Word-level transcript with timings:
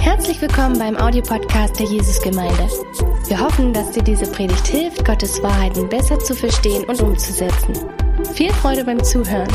Herzlich 0.00 0.40
willkommen 0.42 0.78
beim 0.78 0.96
Audiopodcast 0.96 1.78
der 1.78 1.86
Jesusgemeinde. 1.86 2.68
Wir 3.26 3.40
hoffen, 3.40 3.72
dass 3.72 3.90
dir 3.92 4.02
diese 4.02 4.30
Predigt 4.30 4.66
hilft, 4.66 5.04
Gottes 5.04 5.42
Wahrheiten 5.42 5.88
besser 5.88 6.18
zu 6.18 6.34
verstehen 6.34 6.84
und 6.84 7.00
umzusetzen. 7.00 7.74
Viel 8.34 8.52
Freude 8.52 8.84
beim 8.84 9.02
Zuhören. 9.02 9.48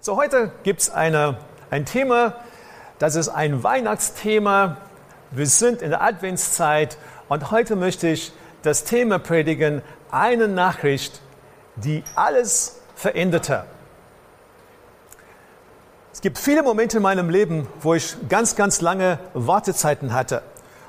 So, 0.00 0.16
heute 0.16 0.52
gibt 0.62 0.82
es 0.82 0.90
ein 0.90 1.36
Thema, 1.86 2.36
das 2.98 3.16
ist 3.16 3.30
ein 3.30 3.64
Weihnachtsthema. 3.64 4.76
Wir 5.30 5.46
sind 5.46 5.82
in 5.82 5.90
der 5.90 6.02
Adventszeit 6.02 6.96
und 7.34 7.50
heute 7.50 7.74
möchte 7.74 8.06
ich 8.06 8.30
das 8.62 8.84
Thema 8.84 9.18
predigen, 9.18 9.82
eine 10.12 10.46
Nachricht, 10.46 11.20
die 11.74 12.04
alles 12.14 12.78
veränderte. 12.94 13.64
Es 16.12 16.20
gibt 16.20 16.38
viele 16.38 16.62
Momente 16.62 16.98
in 16.98 17.02
meinem 17.02 17.30
Leben, 17.30 17.66
wo 17.80 17.94
ich 17.94 18.14
ganz, 18.28 18.54
ganz 18.54 18.80
lange 18.80 19.18
Wartezeiten 19.34 20.14
hatte, 20.14 20.42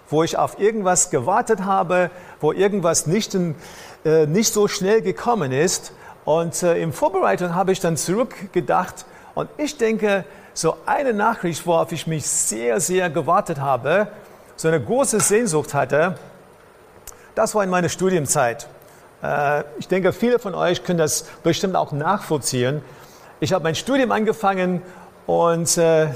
wo 0.08 0.22
ich 0.22 0.38
auf 0.38 0.60
irgendwas 0.60 1.10
gewartet 1.10 1.64
habe, 1.64 2.12
wo 2.40 2.52
irgendwas 2.52 3.08
nicht, 3.08 3.34
in, 3.34 3.56
äh, 4.06 4.28
nicht 4.28 4.54
so 4.54 4.68
schnell 4.68 5.02
gekommen 5.02 5.52
ist. 5.52 5.94
Und 6.26 6.62
äh, 6.62 6.78
in 6.78 6.94
Vorbereitung 6.94 7.56
habe 7.56 7.72
ich 7.72 7.80
dann 7.80 7.98
zurückgedacht 7.98 9.08
und 9.34 9.50
ich 9.58 9.80
denke, 9.80 10.26
so 10.54 10.78
eine 10.86 11.12
Nachricht, 11.12 11.66
worauf 11.66 11.92
ich 11.92 12.06
mich 12.06 12.28
sehr, 12.28 12.80
sehr 12.80 13.10
gewartet 13.10 13.60
habe, 13.60 14.10
so 14.58 14.68
eine 14.68 14.80
große 14.80 15.20
Sehnsucht 15.20 15.74
hatte, 15.74 16.20
das 17.36 17.54
war 17.54 17.64
in 17.64 17.70
meiner 17.70 17.90
Studienzeit. 17.90 18.68
Äh, 19.22 19.64
ich 19.78 19.88
denke, 19.88 20.14
viele 20.14 20.40
von 20.40 20.56
euch 20.56 20.84
können 20.84 20.98
das 20.98 21.24
bestimmt 21.44 21.76
auch 21.76 21.92
nachvollziehen. 21.92 22.82
Ich 23.40 23.54
habe 23.54 23.64
mein 23.64 23.76
Studium 23.76 24.12
angefangen 24.12 24.82
und 25.28 25.78
äh, 25.78 26.08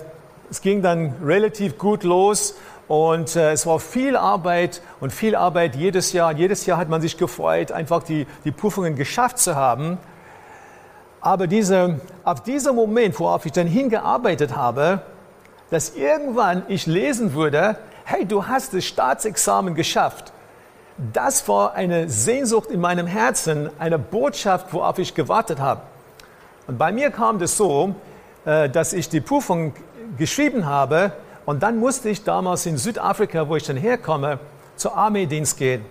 es 0.49 0.61
ging 0.61 0.81
dann 0.81 1.15
relativ 1.23 1.77
gut 1.77 2.03
los 2.03 2.55
und 2.87 3.35
äh, 3.35 3.51
es 3.51 3.67
war 3.67 3.79
viel 3.79 4.15
Arbeit 4.15 4.81
und 4.99 5.11
viel 5.13 5.35
Arbeit 5.35 5.75
jedes 5.75 6.13
Jahr. 6.13 6.31
Jedes 6.31 6.65
Jahr 6.65 6.77
hat 6.77 6.89
man 6.89 7.01
sich 7.01 7.17
gefreut, 7.17 7.71
einfach 7.71 8.01
die, 8.03 8.25
die 8.45 8.51
Prüfungen 8.51 8.95
geschafft 8.95 9.37
zu 9.37 9.55
haben. 9.55 9.97
Aber 11.21 11.47
diese, 11.47 11.99
ab 12.23 12.45
diesem 12.45 12.75
Moment, 12.75 13.19
worauf 13.19 13.45
ich 13.45 13.51
dann 13.51 13.67
hingearbeitet 13.67 14.55
habe, 14.55 15.01
dass 15.69 15.95
irgendwann 15.95 16.63
ich 16.67 16.87
lesen 16.87 17.33
würde, 17.33 17.77
hey, 18.05 18.25
du 18.25 18.47
hast 18.47 18.73
das 18.73 18.85
Staatsexamen 18.85 19.75
geschafft. 19.75 20.31
Das 21.13 21.47
war 21.47 21.75
eine 21.75 22.09
Sehnsucht 22.09 22.71
in 22.71 22.81
meinem 22.81 23.07
Herzen, 23.07 23.69
eine 23.79 23.97
Botschaft, 23.97 24.73
worauf 24.73 24.99
ich 24.99 25.15
gewartet 25.15 25.59
habe. 25.59 25.81
Und 26.67 26.77
bei 26.77 26.91
mir 26.91 27.09
kam 27.09 27.39
das 27.39 27.55
so, 27.55 27.95
äh, 28.43 28.69
dass 28.69 28.91
ich 28.91 29.07
die 29.07 29.21
Prüfung 29.21 29.73
geschrieben 30.17 30.65
habe 30.65 31.13
und 31.45 31.63
dann 31.63 31.77
musste 31.77 32.09
ich 32.09 32.25
damals 32.25 32.65
in 32.65 32.75
Südafrika, 32.77 33.47
wo 33.47 33.55
ich 33.55 33.63
dann 33.63 33.77
herkomme, 33.77 34.39
zur 34.75 34.97
Armeedienst 34.97 35.57
gehen. 35.57 35.85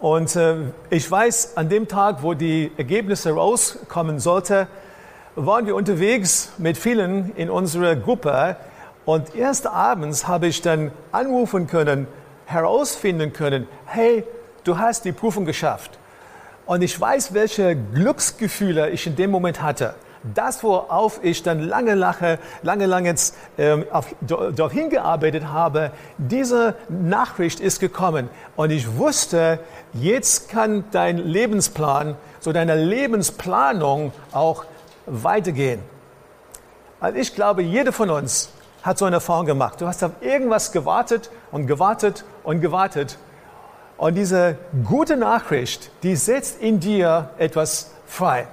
Und 0.00 0.34
äh, 0.34 0.56
ich 0.90 1.08
weiß, 1.08 1.56
an 1.56 1.68
dem 1.68 1.86
Tag, 1.86 2.24
wo 2.24 2.34
die 2.34 2.72
Ergebnisse 2.76 3.30
rauskommen 3.30 4.18
sollten, 4.18 4.66
waren 5.36 5.66
wir 5.66 5.76
unterwegs 5.76 6.50
mit 6.58 6.76
vielen 6.76 7.36
in 7.36 7.48
unserer 7.48 7.94
Gruppe. 7.94 8.56
Und 9.04 9.36
erst 9.36 9.68
abends 9.68 10.26
habe 10.26 10.48
ich 10.48 10.60
dann 10.60 10.90
anrufen 11.12 11.68
können, 11.68 12.08
herausfinden 12.50 13.32
können, 13.32 13.66
hey, 13.86 14.24
du 14.64 14.78
hast 14.78 15.04
die 15.04 15.12
Prüfung 15.12 15.44
geschafft. 15.44 15.98
Und 16.66 16.82
ich 16.82 16.98
weiß, 17.00 17.34
welche 17.34 17.74
Glücksgefühle 17.74 18.90
ich 18.90 19.06
in 19.06 19.16
dem 19.16 19.30
Moment 19.30 19.62
hatte. 19.62 19.94
Das, 20.22 20.62
worauf 20.62 21.18
ich 21.24 21.42
dann 21.42 21.60
lange, 21.60 21.94
lange, 21.94 22.38
lange, 22.62 22.86
lange 22.86 23.14
ähm, 23.56 23.86
auf, 23.90 24.14
habe, 24.28 25.90
diese 26.18 26.74
Nachricht 26.88 27.58
ist 27.58 27.80
gekommen. 27.80 28.28
Und 28.54 28.70
ich 28.70 28.98
wusste, 28.98 29.60
jetzt 29.94 30.50
kann 30.50 30.84
dein 30.90 31.16
Lebensplan, 31.16 32.16
so 32.38 32.52
deine 32.52 32.76
Lebensplanung 32.76 34.12
auch 34.32 34.64
weitergehen. 35.06 35.80
Also 37.00 37.18
ich 37.18 37.34
glaube, 37.34 37.62
jeder 37.62 37.92
von 37.92 38.10
uns 38.10 38.50
hat 38.82 38.98
so 38.98 39.06
eine 39.06 39.16
Erfahrung 39.16 39.46
gemacht. 39.46 39.80
Du 39.80 39.86
hast 39.86 40.04
auf 40.04 40.12
irgendwas 40.20 40.70
gewartet 40.70 41.30
und 41.50 41.66
gewartet 41.66 42.24
und 42.42 42.60
gewartet. 42.60 43.18
Und 43.96 44.14
diese 44.14 44.56
gute 44.84 45.16
Nachricht, 45.16 45.90
die 46.02 46.16
setzt 46.16 46.60
in 46.60 46.80
dir 46.80 47.30
etwas 47.38 47.90
frei. 48.06 48.48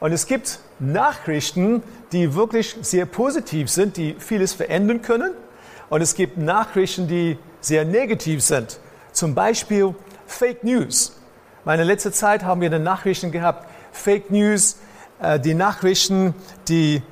Und 0.00 0.12
es 0.12 0.26
gibt 0.26 0.58
Nachrichten, 0.80 1.82
die 2.12 2.34
wirklich 2.34 2.76
sehr 2.82 3.06
positiv 3.06 3.70
sind, 3.70 3.96
die 3.96 4.16
vieles 4.18 4.52
verändern 4.52 5.02
können. 5.02 5.32
Und 5.88 6.00
es 6.00 6.14
gibt 6.14 6.36
Nachrichten, 6.36 7.06
die 7.06 7.38
sehr 7.60 7.84
negativ 7.84 8.42
sind. 8.42 8.80
Zum 9.12 9.34
Beispiel 9.34 9.94
Fake 10.26 10.64
News. 10.64 11.16
Meine 11.64 11.84
letzte 11.84 12.12
Zeit 12.12 12.42
haben 12.42 12.60
wir 12.60 12.66
eine 12.66 12.80
Nachrichten 12.80 13.32
gehabt, 13.32 13.66
Fake 13.92 14.30
News, 14.30 14.76
äh, 15.20 15.38
die 15.38 15.54
Nachrichten, 15.54 16.34
die 16.68 17.02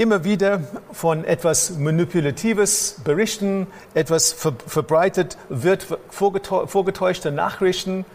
immer 0.00 0.24
wieder 0.24 0.62
von 0.92 1.24
etwas 1.24 1.76
Manipulatives 1.76 2.96
berichten, 3.04 3.66
etwas 3.92 4.32
verbreitet 4.32 5.36
wird, 5.50 5.86
vorgetäuschte 6.08 7.30
Nachrichten. 7.30 8.06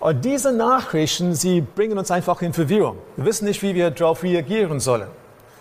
Und 0.00 0.24
diese 0.24 0.52
Nachrichten, 0.52 1.34
sie 1.34 1.60
bringen 1.60 1.98
uns 1.98 2.10
einfach 2.10 2.42
in 2.42 2.52
Verwirrung. 2.52 2.98
Wir 3.14 3.26
wissen 3.26 3.44
nicht, 3.44 3.62
wie 3.62 3.76
wir 3.76 3.92
darauf 3.92 4.24
reagieren 4.24 4.80
sollen. 4.80 5.06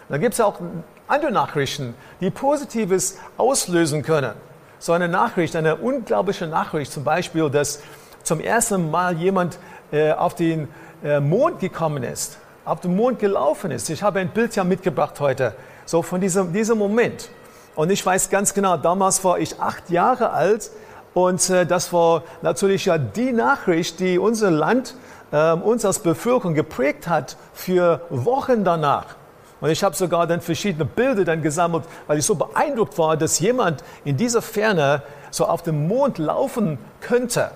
Da 0.10 0.18
gibt 0.18 0.34
es 0.34 0.42
auch 0.42 0.60
andere 1.08 1.32
Nachrichten, 1.32 1.94
die 2.20 2.32
Positives 2.32 3.20
auslösen 3.38 4.02
können. 4.02 4.34
So 4.80 4.92
eine 4.94 5.08
Nachricht, 5.08 5.56
eine 5.56 5.76
unglaubliche 5.76 6.48
Nachricht, 6.48 6.92
zum 6.92 7.04
Beispiel, 7.04 7.48
dass 7.52 7.84
zum 8.24 8.40
ersten 8.40 8.90
Mal 8.90 9.16
jemand 9.18 9.60
äh, 9.92 10.14
auf 10.14 10.34
den 10.34 10.68
äh, 11.04 11.20
Mond 11.20 11.60
gekommen 11.60 12.02
ist, 12.02 12.40
auf 12.66 12.82
den 12.82 12.96
Mond 12.96 13.20
gelaufen 13.20 13.72
ist. 13.72 13.90
Ich 13.90 14.04
habe 14.04 14.20
ein 14.20 14.30
Bild 14.30 14.56
ja 14.56 14.64
mitgebracht 14.64 15.20
heute, 15.20 15.56
so 15.86 16.02
von 16.02 16.22
diesem, 16.22 16.54
diesem 16.54 16.78
Moment. 16.78 17.30
Und 17.76 17.90
ich 17.90 18.06
weiß 18.06 18.30
ganz 18.30 18.54
genau, 18.54 18.78
damals 18.78 19.24
war 19.24 19.40
ich 19.40 19.60
acht 19.60 19.90
Jahre 19.90 20.32
alt 20.32 20.72
und 21.14 21.50
äh, 21.50 21.66
das 21.66 21.92
war 21.92 22.24
natürlich 22.42 22.86
ja 22.86 22.98
die 22.98 23.32
Nachricht, 23.32 24.00
die 24.00 24.20
unser 24.20 24.52
Land, 24.52 24.96
äh, 25.32 25.54
uns 25.54 25.86
als 25.86 26.00
Bevölkerung 26.00 26.54
geprägt 26.54 27.08
hat 27.08 27.38
für 27.54 28.02
Wochen 28.10 28.64
danach. 28.64 29.16
Und 29.62 29.70
ich 29.70 29.84
habe 29.84 29.96
sogar 29.96 30.26
dann 30.28 30.42
verschiedene 30.42 30.86
Bilder 30.86 31.24
dann 31.24 31.42
gesammelt, 31.42 31.84
weil 32.08 32.18
ich 32.18 32.26
so 32.26 32.36
beeindruckt 32.36 32.98
war, 32.98 33.16
dass 33.16 33.40
jemand 33.40 33.84
in 34.04 34.18
dieser 34.18 34.42
Ferne 34.42 35.04
so 35.30 35.46
auf 35.46 35.62
dem 35.62 35.88
Mond 35.88 36.18
laufen 36.18 36.80
könnte. 37.00 37.52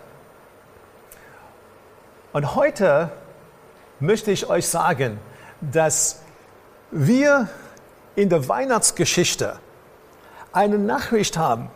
Und 2.31 2.55
heute 2.55 3.09
möchte 3.99 4.31
ich 4.31 4.49
euch 4.49 4.67
sagen, 4.67 5.19
dass 5.61 6.21
wir 6.91 7.49
in 8.15 8.29
der 8.29 8.47
Weihnachtsgeschichte 8.47 9.59
eine 10.51 10.77
Nachricht 10.77 11.37
haben, 11.37 11.69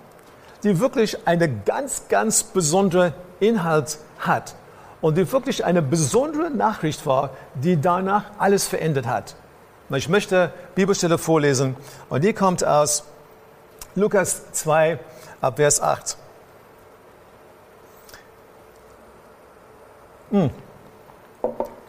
die 0.63 0.79
wirklich 0.79 1.27
eine 1.27 1.49
ganz, 1.49 2.07
ganz 2.07 2.43
besondere 2.43 3.13
Inhalt 3.39 3.97
hat 4.19 4.55
und 5.01 5.17
die 5.17 5.31
wirklich 5.31 5.65
eine 5.65 5.81
besondere 5.81 6.49
Nachricht 6.49 7.05
war, 7.05 7.31
die 7.55 7.79
danach 7.79 8.25
alles 8.37 8.67
verändert 8.67 9.07
hat. 9.07 9.35
Ich 9.91 10.07
möchte 10.07 10.53
Bibelstelle 10.75 11.17
vorlesen 11.17 11.75
und 12.09 12.23
die 12.23 12.33
kommt 12.33 12.63
aus 12.63 13.05
Lukas 13.95 14.51
2 14.51 14.99
ab 15.41 15.55
Vers 15.55 15.81
8. 15.81 16.17
Hm. 20.31 20.51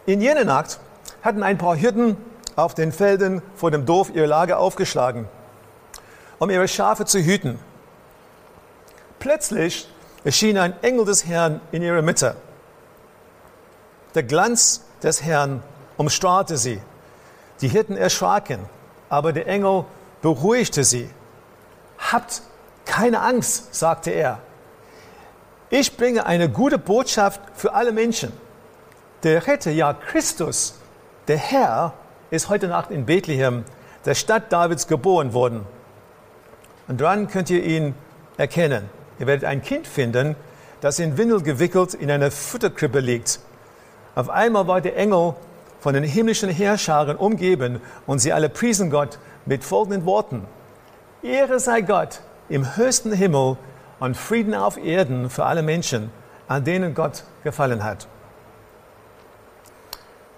In 0.05 0.21
jener 0.21 0.45
Nacht 0.45 0.79
hatten 1.21 1.43
ein 1.43 1.57
paar 1.57 1.75
Hirten 1.75 2.17
auf 2.55 2.73
den 2.73 2.91
Feldern 2.91 3.41
vor 3.55 3.71
dem 3.71 3.85
Dorf 3.85 4.09
ihr 4.13 4.27
Lager 4.27 4.59
aufgeschlagen, 4.59 5.27
um 6.39 6.49
ihre 6.49 6.67
Schafe 6.67 7.05
zu 7.05 7.19
hüten. 7.19 7.59
Plötzlich 9.19 9.87
erschien 10.23 10.57
ein 10.57 10.73
Engel 10.81 11.05
des 11.05 11.25
Herrn 11.27 11.61
in 11.71 11.83
ihrer 11.83 12.01
Mitte. 12.01 12.35
Der 14.15 14.23
Glanz 14.23 14.81
des 15.03 15.21
Herrn 15.21 15.63
umstrahlte 15.97 16.57
sie. 16.57 16.81
Die 17.61 17.67
Hirten 17.67 17.95
erschraken, 17.95 18.59
aber 19.09 19.33
der 19.33 19.47
Engel 19.47 19.85
beruhigte 20.21 20.83
sie. 20.83 21.09
Habt 21.99 22.41
keine 22.85 23.21
Angst, 23.21 23.75
sagte 23.75 24.09
er. 24.09 24.39
Ich 25.69 25.95
bringe 25.95 26.25
eine 26.25 26.49
gute 26.49 26.77
Botschaft 26.77 27.39
für 27.53 27.73
alle 27.73 27.91
Menschen. 27.91 28.33
Der 29.23 29.45
Retter, 29.45 29.69
ja 29.69 29.93
Christus, 29.93 30.79
der 31.27 31.37
Herr, 31.37 31.93
ist 32.31 32.49
heute 32.49 32.67
Nacht 32.67 32.89
in 32.89 33.05
Bethlehem, 33.05 33.65
der 34.03 34.15
Stadt 34.15 34.51
Davids, 34.51 34.87
geboren 34.87 35.33
worden. 35.33 35.63
Und 36.87 37.01
dann 37.01 37.27
könnt 37.27 37.51
ihr 37.51 37.63
ihn 37.63 37.93
erkennen. 38.37 38.89
Ihr 39.19 39.27
werdet 39.27 39.45
ein 39.45 39.61
Kind 39.61 39.85
finden, 39.85 40.35
das 40.81 40.97
in 40.97 41.19
Windel 41.19 41.43
gewickelt 41.43 41.93
in 41.93 42.09
einer 42.09 42.31
Futterkrippe 42.31 42.99
liegt. 42.99 43.39
Auf 44.15 44.29
einmal 44.31 44.67
war 44.67 44.81
der 44.81 44.97
Engel 44.97 45.35
von 45.79 45.93
den 45.93 46.03
himmlischen 46.03 46.49
Herrscharen 46.49 47.15
umgeben 47.15 47.79
und 48.07 48.17
sie 48.19 48.33
alle 48.33 48.49
priesen 48.49 48.89
Gott 48.89 49.19
mit 49.45 49.63
folgenden 49.63 50.05
Worten. 50.07 50.47
Ehre 51.21 51.59
sei 51.59 51.81
Gott 51.81 52.21
im 52.49 52.75
höchsten 52.75 53.13
Himmel 53.13 53.57
und 53.99 54.17
Frieden 54.17 54.55
auf 54.55 54.77
Erden 54.77 55.29
für 55.29 55.45
alle 55.45 55.61
Menschen, 55.61 56.11
an 56.47 56.63
denen 56.63 56.95
Gott 56.95 57.23
gefallen 57.43 57.83
hat. 57.83 58.07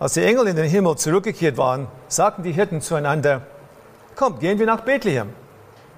Als 0.03 0.15
die 0.15 0.21
Engel 0.21 0.47
in 0.47 0.57
den 0.57 0.69
Himmel 0.69 0.97
zurückgekehrt 0.97 1.55
waren, 1.55 1.88
sagten 2.09 2.44
die 2.44 2.51
Hirten 2.51 2.81
zueinander, 2.81 3.44
Kommt, 4.17 4.41
gehen 4.41 4.59
wir 4.59 4.65
nach 4.65 4.81
Bethlehem. 4.81 5.29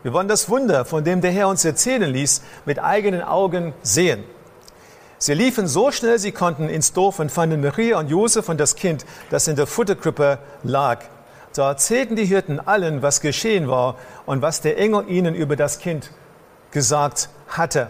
Wir 0.03 0.13
wollen 0.13 0.27
das 0.27 0.47
Wunder, 0.47 0.85
von 0.85 1.03
dem 1.03 1.21
der 1.21 1.31
Herr 1.31 1.47
uns 1.47 1.65
erzählen 1.65 2.13
ließ, 2.13 2.43
mit 2.65 2.77
eigenen 2.77 3.23
Augen 3.23 3.73
sehen. 3.81 4.23
Sie 5.17 5.33
liefen 5.33 5.65
so 5.65 5.91
schnell 5.91 6.19
sie 6.19 6.31
konnten 6.31 6.69
ins 6.69 6.93
Dorf 6.93 7.17
und 7.17 7.31
fanden 7.31 7.61
Maria 7.61 7.97
und 7.97 8.07
Josef 8.07 8.47
und 8.47 8.59
das 8.59 8.75
Kind, 8.75 9.07
das 9.31 9.47
in 9.47 9.55
der 9.55 9.65
Futterkrippe 9.65 10.37
lag. 10.61 10.99
Da 11.55 11.69
erzählten 11.69 12.15
die 12.15 12.25
Hirten 12.25 12.59
allen, 12.59 13.01
was 13.01 13.21
geschehen 13.21 13.67
war 13.69 13.95
und 14.27 14.43
was 14.43 14.61
der 14.61 14.77
Engel 14.77 15.09
ihnen 15.09 15.33
über 15.33 15.55
das 15.55 15.79
Kind 15.79 16.11
gesagt 16.69 17.29
hatte. 17.47 17.89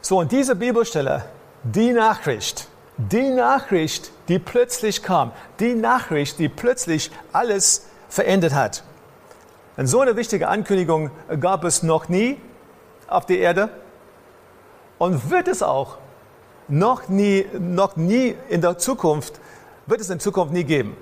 So, 0.00 0.20
und 0.20 0.30
diese 0.30 0.54
Bibelstelle, 0.54 1.24
die 1.64 1.90
Nachricht, 1.90 2.68
die 2.96 3.30
Nachricht, 3.30 4.12
die 4.30 4.38
plötzlich 4.38 5.02
kam, 5.02 5.32
die 5.58 5.74
Nachricht, 5.74 6.38
die 6.38 6.48
plötzlich 6.48 7.10
alles 7.32 7.86
verändert 8.08 8.54
hat. 8.54 8.84
Und 9.76 9.88
so 9.88 10.00
eine 10.00 10.16
wichtige 10.16 10.46
Ankündigung 10.46 11.10
gab 11.40 11.64
es 11.64 11.82
noch 11.82 12.08
nie 12.08 12.40
auf 13.08 13.26
der 13.26 13.40
Erde 13.40 13.70
und 14.98 15.30
wird 15.30 15.48
es 15.48 15.64
auch 15.64 15.98
noch 16.68 17.08
nie, 17.08 17.44
noch 17.58 17.96
nie 17.96 18.36
in 18.48 18.60
der 18.60 18.78
Zukunft, 18.78 19.40
wird 19.86 20.00
es 20.00 20.10
in 20.10 20.20
Zukunft 20.20 20.52
nie 20.52 20.62
geben. 20.62 20.96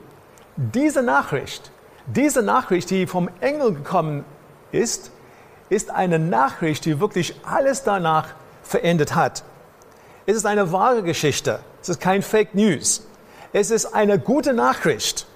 Diese 0.56 1.02
Nachricht, 1.02 1.70
diese 2.06 2.42
Nachricht, 2.42 2.88
die 2.88 3.06
vom 3.06 3.28
Engel 3.40 3.74
gekommen 3.74 4.24
ist, 4.72 5.12
ist 5.68 5.90
eine 5.90 6.18
Nachricht, 6.18 6.86
die 6.86 6.98
wirklich 6.98 7.34
alles 7.44 7.82
danach 7.82 8.28
verändert 8.62 9.14
hat. 9.14 9.44
Es 10.24 10.34
ist 10.34 10.46
eine 10.46 10.72
wahre 10.72 11.02
Geschichte. 11.02 11.60
Es 11.82 11.90
ist 11.90 12.00
kein 12.00 12.22
Fake 12.22 12.54
News. 12.54 13.07
Es 13.52 13.70
ist 13.70 13.86
eine 13.94 14.18
gute 14.18 14.52
Nachricht. 14.52 15.26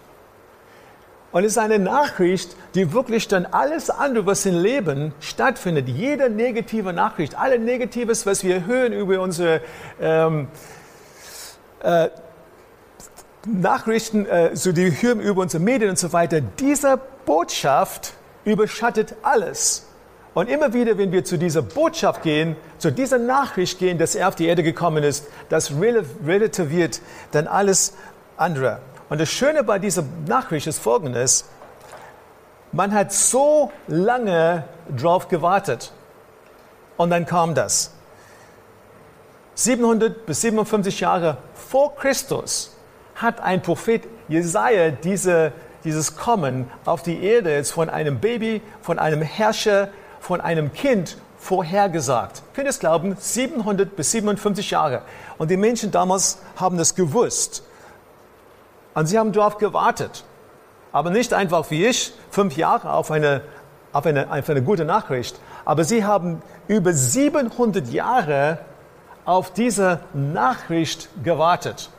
Und 1.32 1.44
es 1.44 1.52
ist 1.52 1.58
eine 1.58 1.78
Nachricht, 1.78 2.56
die 2.74 2.92
wirklich 2.92 3.26
dann 3.26 3.46
alles 3.46 3.88
andere, 3.88 4.26
was 4.26 4.44
im 4.44 4.58
Leben 4.58 5.14
stattfindet, 5.20 5.88
jede 5.88 6.28
negative 6.28 6.92
Nachricht, 6.92 7.38
alle 7.38 7.58
Negatives, 7.58 8.26
was 8.26 8.44
wir 8.44 8.66
hören 8.66 8.92
über 8.92 9.20
unsere 9.20 9.62
ähm, 9.98 10.48
äh, 11.82 12.10
Nachrichten, 13.46 14.26
äh, 14.26 14.54
so 14.54 14.72
die 14.72 14.90
hören 14.90 15.20
über 15.20 15.40
unsere 15.40 15.62
Medien 15.62 15.90
und 15.90 15.98
so 15.98 16.12
weiter, 16.12 16.42
diese 16.42 17.00
Botschaft 17.24 18.12
überschattet 18.44 19.14
alles. 19.22 19.86
Und 20.34 20.48
immer 20.48 20.72
wieder, 20.72 20.96
wenn 20.96 21.12
wir 21.12 21.24
zu 21.24 21.36
dieser 21.36 21.60
Botschaft 21.62 22.22
gehen, 22.22 22.56
zu 22.78 22.90
dieser 22.90 23.18
Nachricht 23.18 23.78
gehen, 23.78 23.98
dass 23.98 24.14
er 24.14 24.28
auf 24.28 24.34
die 24.34 24.46
Erde 24.46 24.62
gekommen 24.62 25.04
ist, 25.04 25.26
das 25.50 25.72
relativiert 26.24 27.00
dann 27.32 27.46
alles 27.46 27.94
andere. 28.36 28.80
Und 29.10 29.20
das 29.20 29.30
Schöne 29.30 29.62
bei 29.62 29.78
dieser 29.78 30.04
Nachricht 30.26 30.66
ist 30.66 30.78
folgendes. 30.78 31.44
Man 32.72 32.94
hat 32.94 33.12
so 33.12 33.70
lange 33.86 34.64
drauf 34.96 35.28
gewartet. 35.28 35.92
Und 36.96 37.10
dann 37.10 37.26
kam 37.26 37.54
das. 37.54 37.92
700 39.54 40.24
bis 40.24 40.40
57 40.40 41.00
Jahre 41.00 41.36
vor 41.54 41.94
Christus 41.96 42.74
hat 43.14 43.40
ein 43.40 43.60
Prophet 43.60 44.02
Jesaja 44.28 44.90
diese, 44.90 45.52
dieses 45.84 46.16
Kommen 46.16 46.70
auf 46.86 47.02
die 47.02 47.22
Erde 47.22 47.52
jetzt 47.52 47.72
von 47.72 47.90
einem 47.90 48.18
Baby, 48.18 48.62
von 48.80 48.98
einem 48.98 49.20
Herrscher, 49.20 49.90
von 50.22 50.40
einem 50.40 50.72
Kind 50.72 51.16
vorhergesagt. 51.38 52.42
Könnt 52.54 52.66
ihr 52.66 52.70
es 52.70 52.78
glauben? 52.78 53.16
700 53.18 53.96
bis 53.96 54.12
57 54.12 54.70
Jahre. 54.70 55.02
Und 55.36 55.50
die 55.50 55.56
Menschen 55.56 55.90
damals 55.90 56.38
haben 56.56 56.78
das 56.78 56.94
gewusst. 56.94 57.64
Und 58.94 59.06
sie 59.06 59.18
haben 59.18 59.32
darauf 59.32 59.58
gewartet. 59.58 60.24
Aber 60.92 61.10
nicht 61.10 61.34
einfach 61.34 61.68
wie 61.70 61.86
ich, 61.86 62.14
fünf 62.30 62.56
Jahre 62.56 62.92
auf 62.92 63.10
eine, 63.10 63.42
auf 63.92 64.06
eine, 64.06 64.30
auf 64.30 64.48
eine 64.48 64.62
gute 64.62 64.84
Nachricht. 64.84 65.40
Aber 65.64 65.82
sie 65.82 66.04
haben 66.04 66.40
über 66.68 66.92
700 66.92 67.88
Jahre 67.88 68.58
auf 69.24 69.52
diese 69.52 70.00
Nachricht 70.14 71.08
gewartet. 71.24 71.90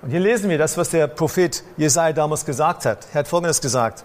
Und 0.00 0.10
hier 0.10 0.20
lesen 0.20 0.48
wir 0.48 0.56
das, 0.56 0.78
was 0.78 0.88
der 0.90 1.08
Prophet 1.08 1.62
Jesaja 1.76 2.14
damals 2.14 2.46
gesagt 2.46 2.86
hat. 2.86 3.06
Er 3.12 3.20
hat 3.20 3.28
Folgendes 3.28 3.60
gesagt. 3.60 4.04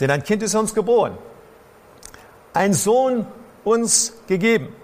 Denn 0.00 0.10
ein 0.10 0.22
Kind 0.22 0.42
ist 0.42 0.54
uns 0.54 0.74
geboren, 0.74 1.18
ein 2.52 2.72
Sohn 2.72 3.26
uns 3.64 4.14
gegeben. 4.26 4.74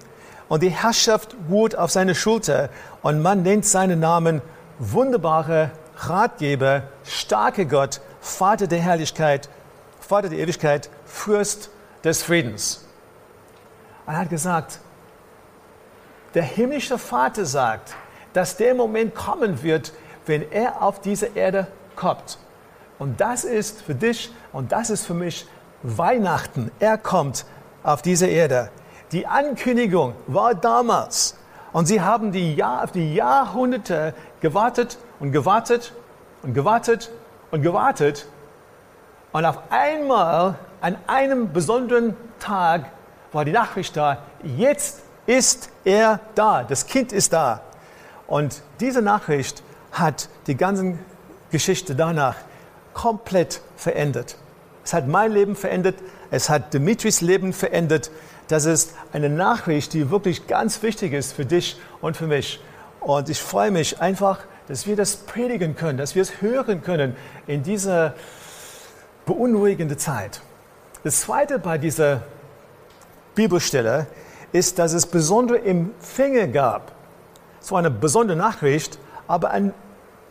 Und 0.48 0.62
die 0.62 0.70
Herrschaft 0.70 1.34
ruht 1.50 1.74
auf 1.76 1.90
seine 1.90 2.14
Schulter. 2.14 2.68
Und 3.02 3.22
man 3.22 3.42
nennt 3.42 3.64
seinen 3.64 4.00
Namen 4.00 4.42
wunderbare 4.78 5.70
Ratgeber, 5.96 6.82
starke 7.04 7.66
Gott, 7.66 8.00
Vater 8.20 8.66
der 8.66 8.80
Herrlichkeit, 8.80 9.48
Vater 10.00 10.28
der 10.28 10.38
Ewigkeit, 10.38 10.90
Fürst 11.06 11.70
des 12.02 12.22
Friedens. 12.22 12.84
Und 14.06 14.14
er 14.14 14.20
hat 14.20 14.30
gesagt, 14.30 14.80
der 16.34 16.42
himmlische 16.42 16.98
Vater 16.98 17.44
sagt, 17.44 17.94
dass 18.32 18.56
der 18.56 18.74
Moment 18.74 19.14
kommen 19.14 19.62
wird, 19.62 19.92
wenn 20.26 20.50
er 20.50 20.82
auf 20.82 21.00
diese 21.00 21.26
Erde 21.26 21.68
kommt. 21.96 22.38
Und 23.04 23.20
das 23.20 23.44
ist 23.44 23.82
für 23.82 23.94
dich 23.94 24.32
und 24.50 24.72
das 24.72 24.88
ist 24.88 25.04
für 25.04 25.12
mich 25.12 25.46
Weihnachten. 25.82 26.70
Er 26.78 26.96
kommt 26.96 27.44
auf 27.82 28.00
diese 28.00 28.26
Erde. 28.26 28.70
Die 29.12 29.26
Ankündigung 29.26 30.14
war 30.26 30.54
damals. 30.54 31.36
Und 31.74 31.84
sie 31.84 32.00
haben 32.00 32.32
die, 32.32 32.54
Jahr, 32.54 32.86
die 32.86 33.14
Jahrhunderte 33.14 34.14
gewartet 34.40 34.96
und 35.20 35.32
gewartet 35.32 35.92
und 36.42 36.54
gewartet 36.54 37.10
und 37.50 37.60
gewartet. 37.60 38.26
Und 39.32 39.44
auf 39.44 39.58
einmal, 39.68 40.54
an 40.80 40.96
einem 41.06 41.52
besonderen 41.52 42.16
Tag, 42.40 42.86
war 43.32 43.44
die 43.44 43.52
Nachricht 43.52 43.98
da, 43.98 44.16
jetzt 44.42 45.02
ist 45.26 45.68
er 45.84 46.20
da, 46.34 46.62
das 46.62 46.86
Kind 46.86 47.12
ist 47.12 47.34
da. 47.34 47.60
Und 48.26 48.62
diese 48.80 49.02
Nachricht 49.02 49.62
hat 49.92 50.30
die 50.46 50.56
ganze 50.56 50.98
Geschichte 51.50 51.94
danach 51.94 52.36
komplett 52.94 53.60
verändert. 53.76 54.36
Es 54.84 54.94
hat 54.94 55.08
mein 55.08 55.32
Leben 55.32 55.56
verändert, 55.56 55.96
es 56.30 56.48
hat 56.48 56.72
Dimitris 56.72 57.20
Leben 57.20 57.52
verändert. 57.52 58.10
Das 58.48 58.64
ist 58.64 58.94
eine 59.12 59.28
Nachricht, 59.28 59.92
die 59.92 60.10
wirklich 60.10 60.46
ganz 60.46 60.82
wichtig 60.82 61.12
ist 61.12 61.32
für 61.32 61.44
dich 61.44 61.80
und 62.00 62.16
für 62.16 62.26
mich. 62.26 62.60
Und 63.00 63.28
ich 63.28 63.40
freue 63.40 63.70
mich 63.70 64.00
einfach, 64.00 64.40
dass 64.68 64.86
wir 64.86 64.96
das 64.96 65.16
predigen 65.16 65.76
können, 65.76 65.98
dass 65.98 66.14
wir 66.14 66.22
es 66.22 66.40
hören 66.40 66.82
können 66.82 67.16
in 67.46 67.62
dieser 67.62 68.14
beunruhigenden 69.26 69.98
Zeit. 69.98 70.40
Das 71.02 71.20
Zweite 71.20 71.58
bei 71.58 71.76
dieser 71.78 72.22
Bibelstelle 73.34 74.06
ist, 74.52 74.78
dass 74.78 74.92
es 74.92 75.06
besondere 75.06 75.62
Empfänger 75.62 76.46
gab. 76.48 76.92
War 77.68 77.78
eine 77.78 77.90
besondere 77.90 78.36
Nachricht, 78.36 78.98
aber 79.26 79.50
an 79.50 79.72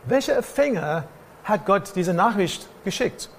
welche 0.05 0.34
Empfänger 0.34 1.05
hat 1.43 1.65
Gott 1.65 1.91
diese 1.95 2.13
Nachricht 2.13 2.67
geschickt? 2.83 3.29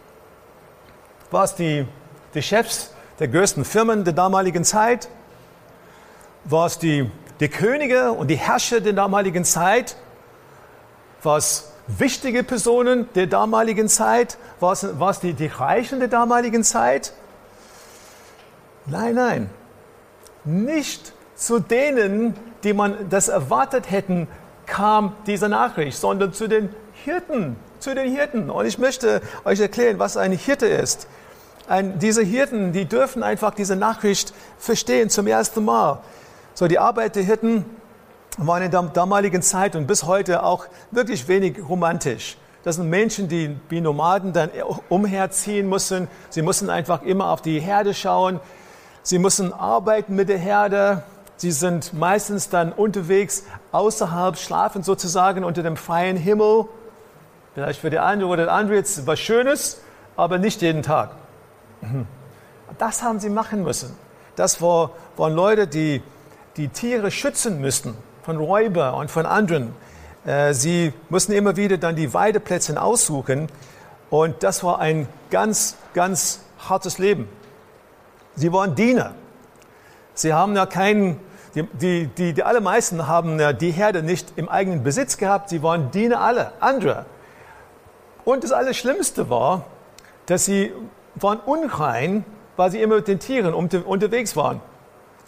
War 1.30 1.44
es 1.44 1.54
die, 1.54 1.86
die 2.34 2.42
Chefs 2.42 2.92
der 3.18 3.28
größten 3.28 3.64
Firmen 3.64 4.04
der 4.04 4.12
damaligen 4.12 4.64
Zeit? 4.64 5.08
War 6.44 6.66
es 6.66 6.78
die, 6.78 7.10
die 7.40 7.48
Könige 7.48 8.12
und 8.12 8.28
die 8.28 8.36
Herrscher 8.36 8.80
der 8.80 8.92
damaligen 8.92 9.44
Zeit? 9.44 9.96
War 11.22 11.38
es 11.38 11.72
wichtige 11.86 12.44
Personen 12.44 13.08
der 13.14 13.26
damaligen 13.26 13.88
Zeit? 13.88 14.38
War 14.60 14.72
es, 14.72 14.98
war 14.98 15.10
es 15.10 15.20
die, 15.20 15.32
die 15.32 15.46
Reichen 15.46 15.98
der 15.98 16.08
damaligen 16.08 16.62
Zeit? 16.62 17.12
Nein, 18.86 19.14
nein. 19.14 19.50
Nicht 20.44 21.12
zu 21.34 21.58
denen, 21.58 22.34
die 22.62 22.74
man 22.74 23.08
das 23.08 23.28
erwartet 23.28 23.90
hätten, 23.90 24.28
kam 24.66 25.16
diese 25.26 25.48
Nachricht, 25.48 25.98
sondern 25.98 26.32
zu 26.32 26.48
den 26.48 26.74
Hirten, 27.04 27.56
zu 27.84 27.94
den 27.94 28.10
Hirten. 28.10 28.48
Und 28.48 28.64
ich 28.64 28.78
möchte 28.78 29.20
euch 29.44 29.60
erklären, 29.60 29.98
was 29.98 30.16
ein 30.16 30.32
Hirte 30.32 30.66
ist. 30.66 31.06
Ein, 31.68 31.98
diese 31.98 32.22
Hirten, 32.22 32.72
die 32.72 32.86
dürfen 32.86 33.22
einfach 33.22 33.54
diese 33.54 33.76
Nachricht 33.76 34.32
verstehen 34.58 35.10
zum 35.10 35.26
ersten 35.26 35.64
Mal. 35.66 36.00
So, 36.54 36.66
die 36.66 36.78
Arbeit 36.78 37.14
der 37.14 37.24
Hirten 37.24 37.66
war 38.38 38.60
in 38.62 38.70
der 38.70 38.82
damaligen 38.82 39.42
Zeit 39.42 39.76
und 39.76 39.86
bis 39.86 40.04
heute 40.04 40.44
auch 40.44 40.66
wirklich 40.92 41.28
wenig 41.28 41.58
romantisch. 41.68 42.38
Das 42.62 42.76
sind 42.76 42.88
Menschen, 42.88 43.28
die 43.28 43.54
wie 43.68 43.82
Nomaden 43.82 44.32
dann 44.32 44.50
umherziehen 44.88 45.68
mussten. 45.68 46.08
Sie 46.30 46.40
mussten 46.40 46.70
einfach 46.70 47.02
immer 47.02 47.28
auf 47.28 47.42
die 47.42 47.60
Herde 47.60 47.92
schauen. 47.92 48.40
Sie 49.02 49.18
müssen 49.18 49.52
arbeiten 49.52 50.16
mit 50.16 50.30
der 50.30 50.38
Herde. 50.38 51.02
Sie 51.36 51.52
sind 51.52 51.92
meistens 51.92 52.48
dann 52.48 52.72
unterwegs 52.72 53.44
außerhalb, 53.72 54.38
schlafen 54.38 54.82
sozusagen 54.82 55.44
unter 55.44 55.62
dem 55.62 55.76
freien 55.76 56.16
Himmel. 56.16 56.64
Vielleicht 57.54 57.80
für 57.80 57.90
die 57.90 57.98
eine 57.98 58.26
oder 58.26 58.44
der 58.44 58.54
andere 58.54 58.76
jetzt 58.76 59.06
was 59.06 59.20
Schönes, 59.20 59.80
aber 60.16 60.38
nicht 60.38 60.60
jeden 60.62 60.82
Tag. 60.82 61.10
Das 62.78 63.02
haben 63.02 63.20
sie 63.20 63.30
machen 63.30 63.62
müssen. 63.62 63.96
Das 64.36 64.60
war, 64.60 64.90
waren 65.16 65.32
Leute, 65.32 65.68
die 65.68 66.02
die 66.56 66.68
Tiere 66.68 67.10
schützen 67.10 67.60
müssten 67.60 67.96
von 68.22 68.36
Räuber 68.36 68.96
und 68.96 69.10
von 69.10 69.26
anderen. 69.26 69.74
Äh, 70.24 70.54
sie 70.54 70.92
mussten 71.08 71.32
immer 71.32 71.56
wieder 71.56 71.78
dann 71.78 71.96
die 71.96 72.12
Weideplätze 72.14 72.80
aussuchen 72.80 73.48
und 74.10 74.42
das 74.42 74.64
war 74.64 74.80
ein 74.80 75.08
ganz, 75.30 75.76
ganz 75.92 76.40
hartes 76.68 76.98
Leben. 76.98 77.28
Sie 78.36 78.52
waren 78.52 78.74
Diener. 78.74 79.14
Sie 80.14 80.32
haben 80.32 80.56
ja 80.56 80.66
keinen, 80.66 81.20
die, 81.54 81.64
die, 81.64 82.06
die, 82.06 82.32
die 82.32 82.42
allermeisten 82.42 83.06
haben 83.06 83.38
ja 83.38 83.52
die 83.52 83.70
Herde 83.70 84.02
nicht 84.02 84.32
im 84.36 84.48
eigenen 84.48 84.82
Besitz 84.82 85.18
gehabt, 85.18 85.48
sie 85.50 85.62
waren 85.62 85.90
Diener 85.90 86.20
alle, 86.20 86.52
andere. 86.60 87.06
Und 88.24 88.44
das 88.44 88.52
Allerschlimmste 88.52 89.28
war, 89.28 89.66
dass 90.26 90.44
sie 90.44 90.72
waren 91.16 91.38
unrein, 91.40 92.24
weil 92.56 92.70
sie 92.70 92.80
immer 92.80 92.96
mit 92.96 93.08
den 93.08 93.18
Tieren 93.18 93.54
unter, 93.54 93.86
unterwegs 93.86 94.36
waren. 94.36 94.60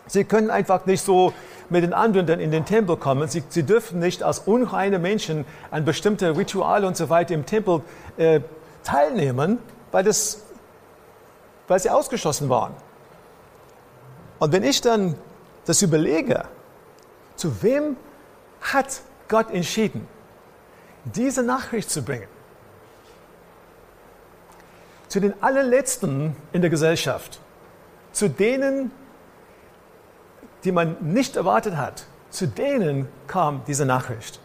Sie 0.07 0.25
können 0.25 0.51
einfach 0.51 0.87
nicht 0.87 1.03
so 1.03 1.33
mit 1.69 1.83
den 1.83 1.93
anderen 1.93 2.27
dann 2.27 2.41
in 2.41 2.51
den 2.51 2.65
Tempel 2.65 2.97
kommen. 2.97 3.29
Sie, 3.29 3.43
sie 3.49 3.65
dürfen 3.65 3.99
nicht 3.99 4.23
als 4.23 4.41
unreine 4.41 4.99
Menschen 4.99 5.45
an 5.71 5.85
bestimmte 5.85 6.37
Rituale 6.37 6.87
und 6.87 6.97
so 6.97 7.09
weiter 7.11 7.35
im 7.35 7.45
Tempel 7.45 7.83
äh, 8.17 8.41
teilnehmen, 8.85 9.59
weil, 9.91 10.05
das, 10.05 10.43
weil 11.67 11.81
sie 11.81 11.91
ausgeschlossen 11.91 12.49
waren. 12.49 12.75
Und 14.39 14.53
wenn 14.53 14.63
ich 14.63 14.81
dann 14.81 15.17
das 15.65 15.83
überlege, 15.83 16.45
zu 17.35 17.63
wem 17.63 17.97
hat 18.61 19.01
Gott 19.29 19.51
entschieden, 19.51 20.07
diese 21.05 21.43
Nachricht 21.43 21.91
zu 21.91 22.03
bringen? 22.03 22.29
Zu 25.09 25.21
den 25.21 25.41
allerletzten 25.43 26.37
in 26.53 26.61
der 26.61 26.71
Gesellschaft, 26.71 27.41
zu 28.13 28.29
denen, 28.29 28.91
die 30.65 30.73
man 30.73 30.97
nicht 31.01 31.37
erwartet 31.37 31.77
hat, 31.77 32.07
zu 32.31 32.47
denen 32.47 33.09
kam 33.27 33.63
diese 33.67 33.87
Nachricht. 33.87 34.41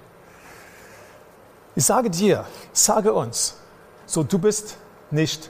Ich 1.75 1.85
sage 1.85 2.09
dir, 2.09 2.45
sage 2.73 3.13
uns, 3.13 3.57
so 4.05 4.23
du 4.23 4.37
bist 4.37 4.77
nicht 5.09 5.49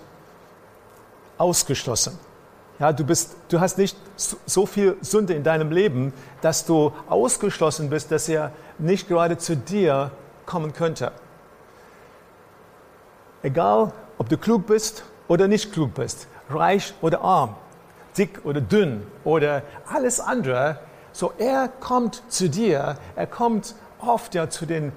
ausgeschlossen. 1.37 2.17
Ja, 2.79 2.93
du, 2.93 3.03
bist, 3.03 3.35
du 3.49 3.59
hast 3.59 3.77
nicht 3.77 3.97
so 4.15 4.65
viel 4.65 4.97
Sünde 5.01 5.33
in 5.33 5.43
deinem 5.43 5.71
Leben, 5.71 6.13
dass 6.41 6.65
du 6.65 6.93
ausgeschlossen 7.09 7.89
bist, 7.89 8.11
dass 8.11 8.27
er 8.27 8.51
nicht 8.79 9.07
gerade 9.07 9.37
zu 9.37 9.55
dir 9.55 10.11
kommen 10.45 10.73
könnte. 10.73 11.11
Egal, 13.43 13.93
ob 14.21 14.29
du 14.29 14.37
klug 14.37 14.67
bist 14.67 15.03
oder 15.27 15.47
nicht 15.47 15.73
klug 15.73 15.95
bist, 15.95 16.27
reich 16.47 16.93
oder 17.01 17.23
arm, 17.23 17.55
dick 18.15 18.45
oder 18.45 18.61
dünn 18.61 19.07
oder 19.23 19.63
alles 19.91 20.19
andere, 20.19 20.77
so 21.11 21.33
er 21.39 21.67
kommt 21.67 22.21
zu 22.27 22.47
dir, 22.47 22.99
er 23.15 23.25
kommt 23.25 23.73
oft 23.99 24.35
ja 24.35 24.47
zu 24.47 24.67
den 24.67 24.91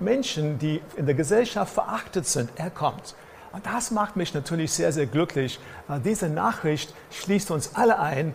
Menschen, 0.00 0.58
die 0.58 0.82
in 0.96 1.06
der 1.06 1.14
Gesellschaft 1.14 1.72
verachtet 1.72 2.26
sind. 2.26 2.50
Er 2.56 2.70
kommt. 2.70 3.14
Und 3.52 3.64
das 3.64 3.92
macht 3.92 4.16
mich 4.16 4.34
natürlich 4.34 4.72
sehr, 4.72 4.92
sehr 4.92 5.06
glücklich. 5.06 5.60
Diese 6.04 6.28
Nachricht 6.28 6.92
schließt 7.12 7.52
uns 7.52 7.76
alle 7.76 8.00
ein 8.00 8.34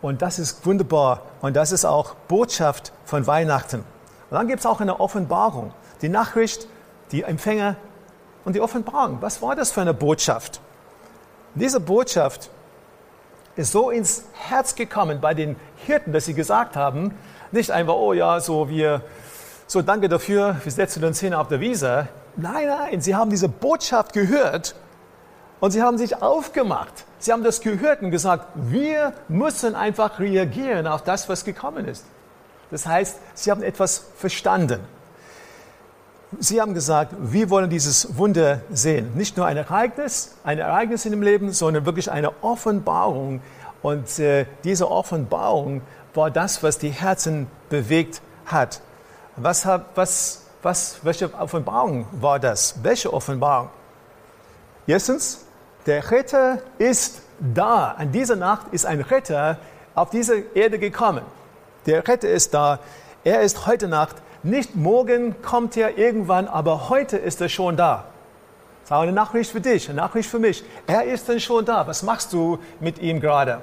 und 0.00 0.22
das 0.22 0.38
ist 0.38 0.64
wunderbar 0.64 1.26
und 1.42 1.54
das 1.54 1.70
ist 1.70 1.84
auch 1.84 2.14
Botschaft 2.28 2.94
von 3.04 3.26
Weihnachten. 3.26 3.80
Und 3.80 4.38
dann 4.38 4.48
gibt 4.48 4.60
es 4.60 4.66
auch 4.66 4.80
eine 4.80 5.00
Offenbarung. 5.00 5.74
Die 6.00 6.08
Nachricht, 6.08 6.66
die 7.12 7.24
Empfänger 7.24 7.76
und 8.44 8.54
die 8.54 8.60
Offenbarung. 8.60 9.18
Was 9.20 9.42
war 9.42 9.56
das 9.56 9.70
für 9.70 9.80
eine 9.80 9.94
Botschaft? 9.94 10.60
Diese 11.54 11.80
Botschaft 11.80 12.50
ist 13.56 13.72
so 13.72 13.90
ins 13.90 14.24
Herz 14.32 14.74
gekommen 14.74 15.20
bei 15.20 15.34
den 15.34 15.56
Hirten, 15.86 16.12
dass 16.12 16.26
sie 16.26 16.34
gesagt 16.34 16.76
haben, 16.76 17.14
nicht 17.52 17.70
einfach, 17.70 17.94
oh 17.94 18.12
ja, 18.12 18.40
so 18.40 18.68
wir, 18.68 19.02
so 19.66 19.82
danke 19.82 20.08
dafür, 20.08 20.56
wir 20.62 20.72
setzen 20.72 21.04
uns 21.04 21.20
hin 21.20 21.34
auf 21.34 21.48
der 21.48 21.60
Wiese. 21.60 22.08
Nein, 22.36 22.68
nein, 22.68 23.00
sie 23.00 23.14
haben 23.14 23.30
diese 23.30 23.48
Botschaft 23.48 24.12
gehört 24.12 24.76
und 25.58 25.72
sie 25.72 25.82
haben 25.82 25.98
sich 25.98 26.22
aufgemacht. 26.22 27.04
Sie 27.18 27.32
haben 27.32 27.44
das 27.44 27.60
gehört 27.60 28.02
und 28.02 28.10
gesagt, 28.10 28.46
wir 28.54 29.12
müssen 29.28 29.74
einfach 29.74 30.18
reagieren 30.18 30.86
auf 30.86 31.02
das, 31.02 31.28
was 31.28 31.44
gekommen 31.44 31.86
ist. 31.86 32.04
Das 32.70 32.86
heißt, 32.86 33.18
sie 33.34 33.50
haben 33.50 33.62
etwas 33.62 34.06
verstanden. 34.16 34.80
Sie 36.38 36.60
haben 36.60 36.74
gesagt, 36.74 37.14
wir 37.18 37.50
wollen 37.50 37.70
dieses 37.70 38.16
Wunder 38.16 38.60
sehen. 38.72 39.16
Nicht 39.16 39.36
nur 39.36 39.46
ein 39.46 39.56
Ereignis, 39.56 40.36
ein 40.44 40.60
Ereignis 40.60 41.04
in 41.04 41.10
dem 41.10 41.22
Leben, 41.22 41.52
sondern 41.52 41.86
wirklich 41.86 42.10
eine 42.10 42.32
Offenbarung. 42.42 43.42
Und 43.82 44.18
äh, 44.20 44.46
diese 44.62 44.88
Offenbarung 44.90 45.82
war 46.14 46.30
das, 46.30 46.62
was 46.62 46.78
die 46.78 46.90
Herzen 46.90 47.48
bewegt 47.68 48.22
hat. 48.46 48.80
Was, 49.36 49.66
was, 49.96 50.46
was, 50.62 51.00
welche 51.02 51.34
Offenbarung 51.34 52.06
war 52.12 52.38
das? 52.38 52.76
Welche 52.82 53.12
Offenbarung? 53.12 53.70
Erstens, 54.86 55.44
der 55.86 56.12
Retter 56.12 56.58
ist 56.78 57.22
da. 57.40 57.92
An 57.92 58.12
dieser 58.12 58.36
Nacht 58.36 58.68
ist 58.70 58.86
ein 58.86 59.00
Retter 59.00 59.58
auf 59.96 60.10
diese 60.10 60.38
Erde 60.54 60.78
gekommen. 60.78 61.22
Der 61.86 62.06
Retter 62.06 62.28
ist 62.28 62.54
da. 62.54 62.78
Er 63.24 63.40
ist 63.40 63.66
heute 63.66 63.88
Nacht 63.88 64.16
nicht 64.42 64.74
morgen 64.76 65.40
kommt 65.42 65.76
er 65.76 65.98
irgendwann, 65.98 66.48
aber 66.48 66.88
heute 66.88 67.16
ist 67.16 67.40
er 67.40 67.48
schon 67.48 67.76
da. 67.76 68.04
Das 68.82 68.98
ist 68.98 69.02
eine 69.02 69.12
Nachricht 69.12 69.52
für 69.52 69.60
dich, 69.60 69.88
eine 69.88 69.96
Nachricht 69.96 70.28
für 70.28 70.38
mich. 70.38 70.64
Er 70.86 71.04
ist 71.04 71.28
dann 71.28 71.38
schon 71.38 71.64
da. 71.64 71.86
Was 71.86 72.02
machst 72.02 72.32
du 72.32 72.58
mit 72.80 72.98
ihm 72.98 73.20
gerade? 73.20 73.60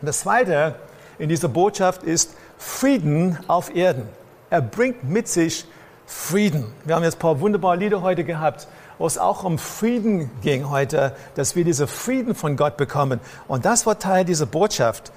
Das 0.00 0.20
Zweite 0.20 0.76
in 1.18 1.28
dieser 1.28 1.48
Botschaft 1.48 2.02
ist 2.02 2.34
Frieden 2.58 3.38
auf 3.46 3.74
Erden. 3.74 4.08
Er 4.50 4.62
bringt 4.62 5.04
mit 5.04 5.28
sich 5.28 5.66
Frieden. 6.06 6.72
Wir 6.84 6.94
haben 6.94 7.04
jetzt 7.04 7.16
ein 7.16 7.20
paar 7.20 7.40
wunderbare 7.40 7.76
Lieder 7.76 8.02
heute 8.02 8.24
gehabt, 8.24 8.68
wo 8.98 9.06
es 9.06 9.18
auch 9.18 9.44
um 9.44 9.58
Frieden 9.58 10.30
ging 10.42 10.70
heute, 10.70 11.14
dass 11.34 11.56
wir 11.56 11.64
diesen 11.64 11.88
Frieden 11.88 12.34
von 12.34 12.56
Gott 12.56 12.76
bekommen. 12.76 13.20
Und 13.48 13.64
das 13.64 13.86
war 13.86 13.98
Teil 13.98 14.24
dieser 14.24 14.46
Botschaft. 14.46 15.12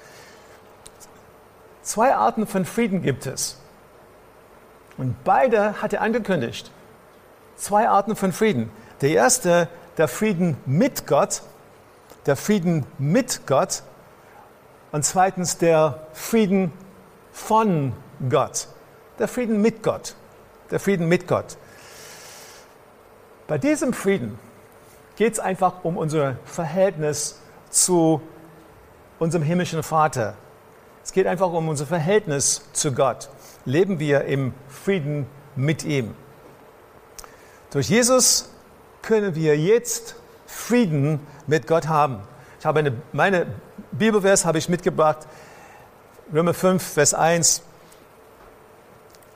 Zwei 1.82 2.14
Arten 2.14 2.46
von 2.46 2.64
Frieden 2.64 3.02
gibt 3.02 3.26
es. 3.26 3.58
Und 4.98 5.24
beide 5.24 5.82
hat 5.82 5.92
er 5.92 6.00
angekündigt. 6.00 6.70
Zwei 7.56 7.88
Arten 7.88 8.16
von 8.16 8.32
Frieden. 8.32 8.70
Der 9.00 9.10
erste, 9.10 9.68
der 9.98 10.08
Frieden 10.08 10.56
mit 10.64 11.06
Gott, 11.06 11.42
der 12.24 12.36
Frieden 12.36 12.86
mit 12.98 13.46
Gott. 13.46 13.82
Und 14.92 15.04
zweitens 15.04 15.58
der 15.58 16.06
Frieden 16.12 16.72
von 17.32 17.92
Gott. 18.30 18.68
Der 19.18 19.28
Frieden 19.28 19.60
mit 19.60 19.82
Gott. 19.82 20.14
Der 20.70 20.80
Frieden 20.80 21.08
mit 21.08 21.28
Gott. 21.28 21.56
Bei 23.46 23.58
diesem 23.58 23.92
Frieden 23.92 24.38
geht 25.16 25.34
es 25.34 25.38
einfach 25.38 25.84
um 25.84 25.96
unser 25.96 26.36
Verhältnis 26.44 27.38
zu 27.70 28.20
unserem 29.18 29.44
himmlischen 29.44 29.82
Vater. 29.82 30.34
Es 31.04 31.12
geht 31.12 31.26
einfach 31.26 31.50
um 31.52 31.68
unser 31.68 31.86
Verhältnis 31.86 32.62
zu 32.72 32.92
Gott 32.92 33.28
leben 33.66 33.98
wir 33.98 34.24
im 34.24 34.54
Frieden 34.68 35.26
mit 35.54 35.84
ihm. 35.84 36.14
Durch 37.70 37.90
Jesus 37.90 38.48
können 39.02 39.34
wir 39.34 39.58
jetzt 39.58 40.14
Frieden 40.46 41.20
mit 41.46 41.66
Gott 41.66 41.88
haben. 41.88 42.20
Ich 42.58 42.64
habe 42.64 42.78
eine, 42.78 42.92
meine 43.12 43.46
Bibelvers 43.92 44.44
habe 44.44 44.58
ich 44.58 44.68
mitgebracht, 44.68 45.26
Römer 46.32 46.54
5, 46.54 46.82
Vers 46.82 47.12
1. 47.14 47.62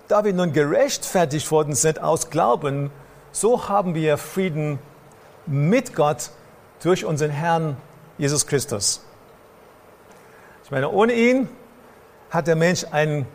Da 0.09 0.25
wir 0.25 0.33
nun 0.33 0.53
gerechtfertigt 0.53 1.51
worden 1.51 1.75
sind 1.75 2.01
aus 2.01 2.31
Glauben, 2.31 2.91
so 3.33 3.69
haben 3.69 3.95
wir 3.95 4.17
Frieden 4.19 4.79
mit 5.47 5.95
Gott 5.95 6.31
durch 6.83 7.05
unseren 7.05 7.31
Herrn 7.31 7.77
Jesus 8.19 8.47
Christus. 8.47 9.05
Ich 10.65 10.71
meine, 10.71 10.89
ohne 10.89 11.13
ihn 11.13 11.49
hat 12.31 12.47
der 12.47 12.57
Mensch 12.57 12.85
einen 12.91 13.27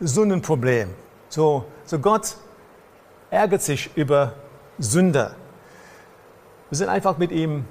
Sündenproblem. 0.00 0.90
So, 1.28 1.64
so 1.84 1.98
Gott 1.98 2.36
ärgert 3.30 3.62
sich 3.62 3.90
über 3.96 4.34
Sünder. 4.78 5.34
Wir 6.70 6.78
sind 6.78 6.88
einfach 6.88 7.18
mit 7.18 7.30
ihm 7.30 7.64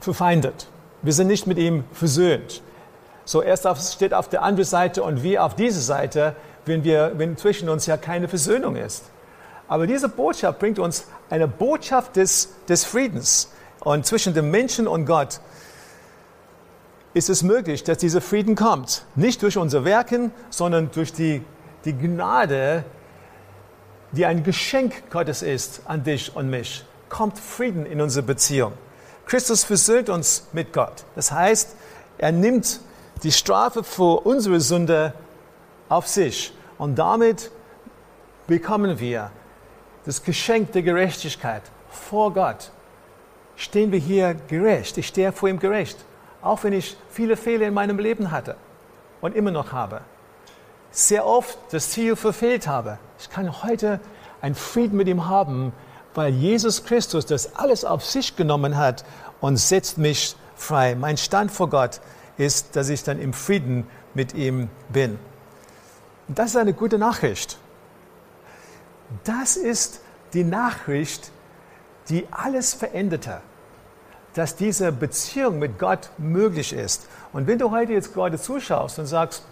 verfeindet. 0.00 0.66
Wir 1.02 1.12
sind 1.12 1.26
nicht 1.26 1.46
mit 1.46 1.58
ihm 1.58 1.84
versöhnt. 1.92 2.62
So 3.24 3.42
auf, 3.42 3.80
steht 3.80 4.14
auf 4.14 4.28
der 4.28 4.42
anderen 4.42 4.68
Seite 4.68 5.02
und 5.02 5.22
wir 5.22 5.44
auf 5.44 5.54
dieser 5.54 5.80
Seite, 5.80 6.34
wenn, 6.64 6.84
wir, 6.84 7.12
wenn 7.16 7.36
zwischen 7.36 7.68
uns 7.68 7.86
ja 7.86 7.96
keine 7.96 8.28
Versöhnung 8.28 8.76
ist. 8.76 9.04
Aber 9.68 9.86
diese 9.86 10.08
Botschaft 10.08 10.58
bringt 10.58 10.78
uns 10.78 11.06
eine 11.30 11.48
Botschaft 11.48 12.16
des, 12.16 12.50
des 12.68 12.84
Friedens 12.84 13.50
und 13.80 14.06
zwischen 14.06 14.34
dem 14.34 14.50
Menschen 14.50 14.86
und 14.86 15.06
Gott. 15.06 15.40
Ist 17.14 17.28
es 17.28 17.42
möglich, 17.42 17.84
dass 17.84 17.98
dieser 17.98 18.20
Frieden 18.20 18.54
kommt. 18.54 19.04
Nicht 19.14 19.42
durch 19.42 19.56
unser 19.56 19.84
Werken, 19.84 20.32
sondern 20.50 20.90
durch 20.90 21.12
die, 21.12 21.42
die 21.84 21.92
Gnade, 21.92 22.84
die 24.12 24.26
ein 24.26 24.42
Geschenk 24.42 25.10
Gottes 25.10 25.42
ist 25.42 25.82
an 25.86 26.04
dich 26.04 26.34
und 26.34 26.48
mich. 26.48 26.84
Kommt 27.08 27.38
Frieden 27.38 27.86
in 27.86 28.00
unsere 28.00 28.24
Beziehung. 28.24 28.72
Christus 29.26 29.64
versöhnt 29.64 30.08
uns 30.08 30.48
mit 30.52 30.72
Gott. 30.72 31.04
Das 31.14 31.32
heißt, 31.32 31.76
er 32.18 32.32
nimmt 32.32 32.80
die 33.22 33.32
Strafe 33.32 33.84
für 33.84 34.20
unsere 34.26 34.60
Sünde 34.60 35.14
auf 35.88 36.08
sich. 36.08 36.52
Und 36.78 36.98
damit 36.98 37.50
bekommen 38.46 38.98
wir 38.98 39.30
das 40.04 40.22
Geschenk 40.22 40.72
der 40.72 40.82
Gerechtigkeit 40.82 41.62
vor 41.90 42.32
Gott. 42.32 42.70
Stehen 43.56 43.92
wir 43.92 43.98
hier 43.98 44.34
gerecht. 44.48 44.98
Ich 44.98 45.06
stehe 45.06 45.30
vor 45.32 45.48
ihm 45.48 45.58
gerecht. 45.58 46.04
Auch 46.42 46.64
wenn 46.64 46.72
ich 46.72 46.96
viele 47.08 47.36
Fehler 47.36 47.68
in 47.68 47.74
meinem 47.74 47.98
Leben 47.98 48.30
hatte 48.30 48.56
und 49.20 49.34
immer 49.34 49.50
noch 49.50 49.72
habe. 49.72 50.02
Sehr 50.90 51.24
oft 51.24 51.56
das 51.70 51.90
Ziel 51.90 52.16
verfehlt 52.16 52.66
habe. 52.66 52.98
Ich 53.18 53.30
kann 53.30 53.62
heute 53.62 54.00
einen 54.40 54.54
Frieden 54.54 54.96
mit 54.96 55.08
ihm 55.08 55.28
haben, 55.28 55.72
weil 56.14 56.32
Jesus 56.32 56.84
Christus 56.84 57.24
das 57.24 57.56
alles 57.56 57.84
auf 57.84 58.04
sich 58.04 58.36
genommen 58.36 58.76
hat 58.76 59.04
und 59.40 59.56
setzt 59.56 59.96
mich 59.96 60.36
frei. 60.56 60.94
Mein 60.94 61.16
Stand 61.16 61.50
vor 61.50 61.70
Gott 61.70 62.00
ist, 62.36 62.76
dass 62.76 62.88
ich 62.88 63.04
dann 63.04 63.18
im 63.20 63.32
Frieden 63.32 63.86
mit 64.14 64.34
ihm 64.34 64.68
bin. 64.88 65.18
Und 66.28 66.38
das 66.38 66.50
ist 66.50 66.56
eine 66.56 66.74
gute 66.74 66.98
Nachricht. 66.98 67.58
Das 69.24 69.56
ist 69.56 70.00
die 70.32 70.44
Nachricht, 70.44 71.30
die 72.08 72.26
alles 72.30 72.74
veränderte, 72.74 73.40
dass 74.34 74.56
diese 74.56 74.92
Beziehung 74.92 75.58
mit 75.58 75.78
Gott 75.78 76.10
möglich 76.18 76.72
ist. 76.72 77.06
Und 77.32 77.46
wenn 77.46 77.58
du 77.58 77.70
heute 77.70 77.92
jetzt 77.92 78.14
gerade 78.14 78.38
zuschaust 78.38 78.98
und 78.98 79.06
sagst, 79.06 79.42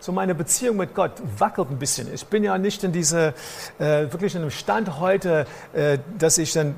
so 0.00 0.12
meine 0.12 0.34
Beziehung 0.34 0.76
mit 0.76 0.94
Gott 0.94 1.12
wackelt 1.38 1.70
ein 1.70 1.78
bisschen. 1.78 2.12
Ich 2.12 2.26
bin 2.26 2.44
ja 2.44 2.56
nicht 2.56 2.84
in 2.84 2.92
diese, 2.92 3.34
äh, 3.78 4.10
wirklich 4.12 4.34
in 4.34 4.42
einem 4.42 4.50
Stand 4.50 5.00
heute, 5.00 5.46
äh, 5.72 5.98
dass 6.18 6.38
ich 6.38 6.52
dann 6.52 6.76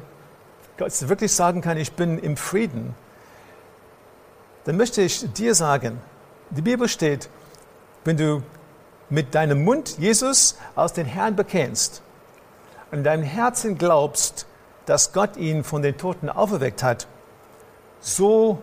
wirklich 0.78 1.32
sagen 1.32 1.60
kann, 1.60 1.76
ich 1.76 1.92
bin 1.92 2.18
im 2.18 2.38
Frieden. 2.38 2.94
Dann 4.64 4.78
möchte 4.78 5.02
ich 5.02 5.30
dir 5.32 5.54
sagen, 5.54 6.00
die 6.50 6.62
Bibel 6.62 6.88
steht, 6.88 7.28
wenn 8.04 8.16
du 8.16 8.42
mit 9.10 9.34
deinem 9.34 9.64
Mund 9.64 9.98
Jesus 9.98 10.56
aus 10.74 10.94
den 10.94 11.04
Herrn 11.04 11.36
bekennst 11.36 12.02
und 12.90 12.98
in 12.98 13.04
deinem 13.04 13.24
Herzen 13.24 13.76
glaubst, 13.76 14.46
dass 14.86 15.12
Gott 15.12 15.36
ihn 15.36 15.64
von 15.64 15.82
den 15.82 15.98
Toten 15.98 16.30
auferweckt 16.30 16.82
hat, 16.82 17.06
so 18.00 18.62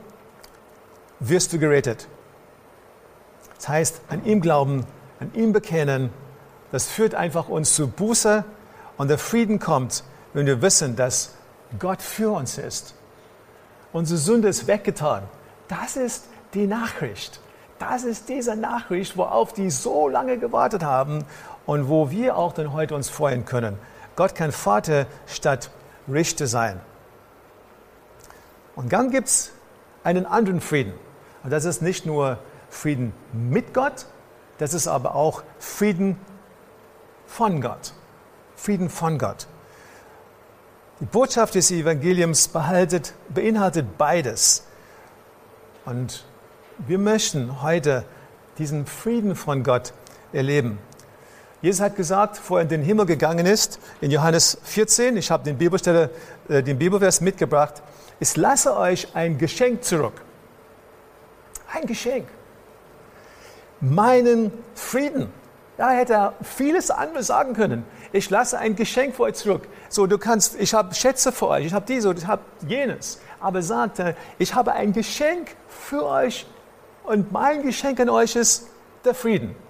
wirst 1.19 1.53
du 1.53 1.59
gerettet. 1.59 2.07
Das 3.55 3.69
heißt, 3.69 4.01
an 4.09 4.25
ihm 4.25 4.41
glauben, 4.41 4.85
an 5.19 5.31
ihm 5.33 5.53
bekennen, 5.53 6.11
das 6.71 6.87
führt 6.87 7.15
einfach 7.15 7.47
uns 7.49 7.75
zu 7.75 7.87
Buße 7.87 8.43
und 8.97 9.07
der 9.09 9.17
Frieden 9.17 9.59
kommt, 9.59 10.03
wenn 10.33 10.45
wir 10.45 10.61
wissen, 10.61 10.95
dass 10.95 11.33
Gott 11.79 12.01
für 12.01 12.31
uns 12.31 12.57
ist. 12.57 12.93
Unsere 13.93 14.19
Sünde 14.19 14.47
ist 14.47 14.67
weggetan. 14.67 15.23
Das 15.67 15.95
ist 15.95 16.25
die 16.53 16.67
Nachricht. 16.67 17.39
Das 17.79 18.03
ist 18.03 18.29
diese 18.29 18.55
Nachricht, 18.55 19.17
worauf 19.17 19.53
die 19.53 19.69
so 19.69 20.07
lange 20.07 20.37
gewartet 20.37 20.83
haben 20.83 21.25
und 21.65 21.89
wo 21.89 22.09
wir 22.09 22.37
auch 22.37 22.53
dann 22.53 22.73
heute 22.73 22.95
uns 22.95 23.09
freuen 23.09 23.45
können. 23.45 23.77
Gott 24.15 24.35
kann 24.35 24.51
Vater 24.51 25.05
statt 25.27 25.69
Richter 26.11 26.47
sein. 26.47 26.79
Und 28.77 28.93
dann 28.93 29.09
gibt 29.09 29.27
es 29.27 29.51
einen 30.03 30.27
anderen 30.27 30.61
Frieden. 30.61 30.93
Und 31.43 31.49
das 31.49 31.65
ist 31.65 31.81
nicht 31.81 32.05
nur 32.05 32.37
Frieden 32.69 33.11
mit 33.33 33.73
Gott, 33.73 34.05
das 34.59 34.73
ist 34.73 34.87
aber 34.87 35.15
auch 35.15 35.43
Frieden 35.57 36.17
von 37.25 37.59
Gott. 37.59 37.93
Frieden 38.55 38.89
von 38.89 39.17
Gott. 39.17 39.47
Die 40.99 41.05
Botschaft 41.05 41.55
des 41.55 41.71
Evangeliums 41.71 42.49
beinhaltet 42.49 43.97
beides. 43.97 44.63
Und 45.85 46.25
wir 46.77 46.99
möchten 46.99 47.63
heute 47.63 48.05
diesen 48.59 48.85
Frieden 48.85 49.35
von 49.35 49.63
Gott 49.63 49.91
erleben. 50.33 50.77
Jesus 51.67 51.81
hat 51.81 51.97
gesagt, 51.97 52.37
bevor 52.37 52.59
er 52.59 52.61
in 52.61 52.69
den 52.69 52.81
Himmel 52.81 53.05
gegangen 53.05 53.45
ist, 53.45 53.77
in 53.99 54.09
Johannes 54.09 54.57
14, 54.63 55.17
ich 55.17 55.29
habe 55.29 55.43
den, 55.43 55.57
Bibelstelle, 55.57 56.09
äh, 56.47 56.63
den 56.63 56.79
Bibelvers 56.79 57.19
mitgebracht, 57.19 57.83
ich 58.21 58.37
lasse 58.37 58.77
euch 58.77 59.13
ein 59.13 59.37
Geschenk 59.37 59.83
zurück. 59.83 60.13
Ein 61.73 61.85
Geschenk. 61.85 62.29
Meinen 63.81 64.53
Frieden. 64.75 65.29
Da 65.75 65.89
hätte 65.89 66.13
er 66.13 66.33
vieles 66.41 66.89
anderes 66.89 67.27
sagen 67.27 67.53
können. 67.53 67.83
Ich 68.13 68.29
lasse 68.29 68.57
ein 68.57 68.77
Geschenk 68.77 69.17
für 69.17 69.23
euch 69.23 69.33
zurück. 69.33 69.67
So, 69.89 70.07
du 70.07 70.17
kannst, 70.17 70.57
ich 70.57 70.73
habe 70.73 70.95
Schätze 70.95 71.33
für 71.33 71.49
euch, 71.49 71.65
ich 71.65 71.73
habe 71.73 71.85
dies 71.85 72.05
und 72.05 72.17
ich 72.17 72.27
habe 72.27 72.43
jenes. 72.65 73.19
Aber 73.41 73.61
sagte, 73.61 74.15
ich 74.37 74.55
habe 74.55 74.71
ein 74.71 74.93
Geschenk 74.93 75.49
für 75.67 76.05
euch 76.05 76.47
und 77.03 77.33
mein 77.33 77.61
Geschenk 77.61 77.99
an 77.99 78.07
euch 78.09 78.37
ist 78.37 78.69
der 79.03 79.13
Frieden. 79.13 79.66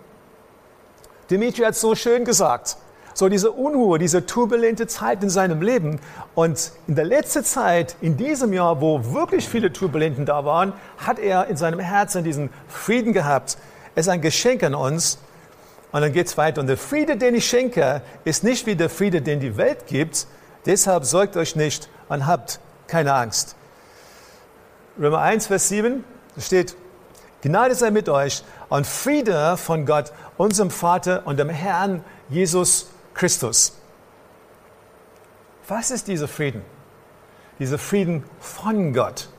Dimitri 1.29 1.63
hat 1.63 1.73
es 1.73 1.81
so 1.81 1.95
schön 1.95 2.25
gesagt. 2.25 2.77
So 3.13 3.29
diese 3.29 3.51
Unruhe, 3.51 3.97
diese 3.97 4.27
turbulente 4.27 4.85
Zeit 4.85 5.23
in 5.23 5.29
seinem 5.29 5.61
Leben. 5.61 5.99
Und 6.35 6.71
in 6.87 6.95
der 6.95 7.05
letzten 7.05 7.43
Zeit, 7.43 7.95
in 7.99 8.15
diesem 8.15 8.53
Jahr, 8.53 8.79
wo 8.79 9.13
wirklich 9.13 9.49
viele 9.49 9.73
Turbulenten 9.73 10.25
da 10.25 10.45
waren, 10.45 10.73
hat 10.97 11.17
er 11.17 11.47
in 11.47 11.57
seinem 11.57 11.79
Herzen 11.79 12.23
diesen 12.23 12.51
Frieden 12.67 13.13
gehabt. 13.13 13.57
Es 13.95 14.05
ist 14.05 14.09
ein 14.09 14.21
Geschenk 14.21 14.61
an 14.61 14.75
uns. 14.75 15.17
Und 15.91 16.01
dann 16.01 16.13
geht 16.13 16.27
es 16.27 16.37
weiter. 16.37 16.61
Und 16.61 16.67
der 16.67 16.77
Friede, 16.77 17.17
den 17.17 17.33
ich 17.33 17.47
schenke, 17.47 18.01
ist 18.23 18.43
nicht 18.43 18.67
wie 18.67 18.75
der 18.75 18.89
Friede, 18.89 19.21
den 19.21 19.39
die 19.39 19.57
Welt 19.57 19.87
gibt. 19.87 20.27
Deshalb 20.67 21.05
sorgt 21.05 21.37
euch 21.37 21.55
nicht 21.55 21.89
und 22.09 22.27
habt 22.27 22.59
keine 22.87 23.13
Angst. 23.13 23.55
Römer 24.99 25.21
1, 25.21 25.47
Vers 25.47 25.69
7, 25.69 26.03
da 26.35 26.41
steht, 26.41 26.75
Gnade 27.41 27.75
sei 27.75 27.91
mit 27.91 28.09
euch 28.09 28.43
und 28.69 28.85
Friede 28.85 29.57
von 29.57 29.85
Gott, 29.85 30.11
unserem 30.37 30.71
Vater 30.71 31.25
und 31.25 31.37
dem 31.37 31.49
Herrn 31.49 32.03
Jesus 32.29 32.89
Christus. 33.13 33.73
Was 35.67 35.91
ist 35.91 36.07
dieser 36.07 36.27
Frieden? 36.27 36.61
Dieser 37.59 37.77
Frieden 37.77 38.23
von 38.39 38.93
Gott. 38.93 39.29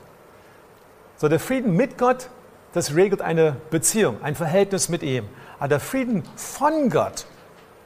So 1.17 1.27
der 1.27 1.39
Frieden 1.39 1.75
mit 1.75 1.97
Gott, 1.97 2.29
das 2.73 2.95
regelt 2.95 3.21
eine 3.21 3.55
Beziehung, 3.71 4.21
ein 4.21 4.35
Verhältnis 4.35 4.89
mit 4.89 5.03
ihm. 5.03 5.27
Aber 5.57 5.69
der 5.69 5.79
Frieden 5.79 6.23
von 6.35 6.89
Gott 6.89 7.25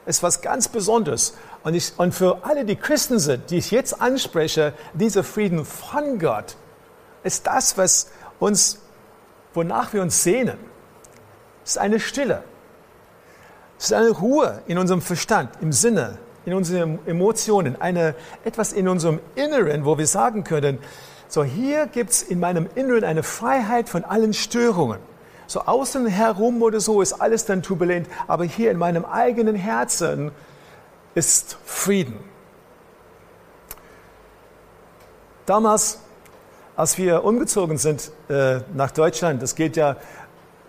ist 0.06 0.22
was 0.22 0.42
ganz 0.42 0.68
Besonderes. 0.68 1.34
Und, 1.62 1.74
ich, 1.74 1.92
und 1.96 2.14
für 2.14 2.44
alle, 2.44 2.64
die 2.64 2.76
Christen 2.76 3.18
sind, 3.18 3.50
die 3.50 3.58
ich 3.58 3.70
jetzt 3.70 4.00
anspreche, 4.00 4.74
dieser 4.92 5.24
Frieden 5.24 5.64
von 5.64 6.18
Gott 6.18 6.56
ist 7.22 7.46
das, 7.46 7.78
was 7.78 8.10
uns, 8.38 8.80
wonach 9.54 9.92
wir 9.94 10.02
uns 10.02 10.22
sehnen. 10.22 10.58
Es 11.64 11.72
ist 11.72 11.78
eine 11.78 11.98
Stille. 11.98 12.44
Es 13.78 13.86
ist 13.86 13.92
eine 13.92 14.10
Ruhe 14.10 14.62
in 14.66 14.78
unserem 14.78 15.00
Verstand, 15.02 15.50
im 15.60 15.72
Sinne, 15.72 16.18
in 16.44 16.54
unseren 16.54 16.98
Emotionen, 17.06 17.80
eine, 17.80 18.14
etwas 18.44 18.72
in 18.72 18.86
unserem 18.88 19.20
Inneren, 19.34 19.84
wo 19.84 19.98
wir 19.98 20.06
sagen 20.06 20.44
können, 20.44 20.78
so 21.28 21.42
hier 21.42 21.86
gibt 21.86 22.10
es 22.10 22.22
in 22.22 22.38
meinem 22.38 22.68
Inneren 22.74 23.04
eine 23.04 23.22
Freiheit 23.22 23.88
von 23.88 24.04
allen 24.04 24.34
Störungen. 24.34 24.98
So 25.46 25.60
außen 25.60 26.06
herum 26.06 26.62
oder 26.62 26.80
so 26.80 27.02
ist 27.02 27.14
alles 27.14 27.44
dann 27.44 27.62
turbulent, 27.62 28.08
aber 28.28 28.44
hier 28.44 28.70
in 28.70 28.78
meinem 28.78 29.04
eigenen 29.04 29.56
Herzen 29.56 30.32
ist 31.14 31.58
Frieden. 31.64 32.18
Damals, 35.46 35.98
als 36.76 36.96
wir 36.98 37.24
umgezogen 37.24 37.78
sind 37.78 38.10
äh, 38.28 38.60
nach 38.74 38.90
Deutschland, 38.90 39.42
das 39.42 39.54
geht 39.54 39.76
ja 39.76 39.96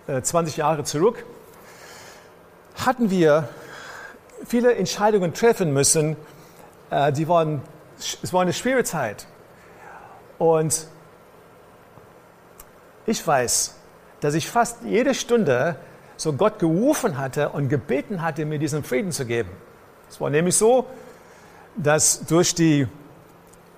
äh, 0.06 0.22
20 0.22 0.56
Jahre 0.56 0.84
zurück, 0.84 1.24
hatten 2.84 3.10
wir 3.10 3.48
viele 4.46 4.74
Entscheidungen 4.74 5.34
treffen 5.34 5.72
müssen. 5.72 6.16
Äh, 6.90 7.12
die 7.12 7.28
waren, 7.28 7.62
es 7.98 8.32
war 8.32 8.42
eine 8.42 8.52
schwere 8.52 8.84
Zeit. 8.84 9.26
Und 10.38 10.86
ich 13.06 13.26
weiß, 13.26 13.74
dass 14.20 14.34
ich 14.34 14.48
fast 14.48 14.78
jede 14.84 15.14
Stunde 15.14 15.76
so 16.16 16.32
Gott 16.32 16.58
gerufen 16.58 17.18
hatte 17.18 17.50
und 17.50 17.68
gebeten 17.68 18.22
hatte, 18.22 18.44
mir 18.44 18.58
diesen 18.58 18.82
Frieden 18.82 19.12
zu 19.12 19.26
geben. 19.26 19.50
Es 20.08 20.20
war 20.20 20.30
nämlich 20.30 20.56
so, 20.56 20.86
dass 21.76 22.24
durch 22.26 22.54
die 22.54 22.88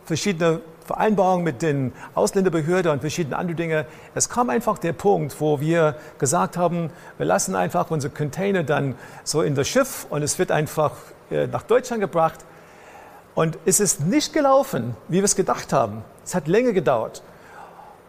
verschiedenen 0.04 0.60
Vereinbarungen 0.88 1.44
mit 1.44 1.60
den 1.60 1.92
Ausländerbehörden 2.14 2.90
und 2.90 3.00
verschiedene 3.00 3.36
andere 3.36 3.54
Dinge, 3.54 3.86
es 4.14 4.30
kam 4.30 4.48
einfach 4.48 4.78
der 4.78 4.94
Punkt, 4.94 5.38
wo 5.38 5.60
wir 5.60 5.96
gesagt 6.18 6.56
haben, 6.56 6.90
wir 7.18 7.26
lassen 7.26 7.54
einfach 7.54 7.90
unsere 7.90 8.12
Container 8.12 8.62
dann 8.64 8.94
so 9.22 9.42
in 9.42 9.54
das 9.54 9.68
Schiff 9.68 10.06
und 10.08 10.22
es 10.22 10.38
wird 10.38 10.50
einfach 10.50 10.92
äh, 11.30 11.46
nach 11.46 11.62
Deutschland 11.62 12.00
gebracht. 12.00 12.40
Und 13.34 13.58
es 13.66 13.80
ist 13.80 14.00
nicht 14.00 14.32
gelaufen, 14.32 14.96
wie 15.08 15.18
wir 15.18 15.24
es 15.24 15.36
gedacht 15.36 15.74
haben. 15.74 16.02
Es 16.24 16.34
hat 16.34 16.48
länger 16.48 16.72
gedauert. 16.72 17.22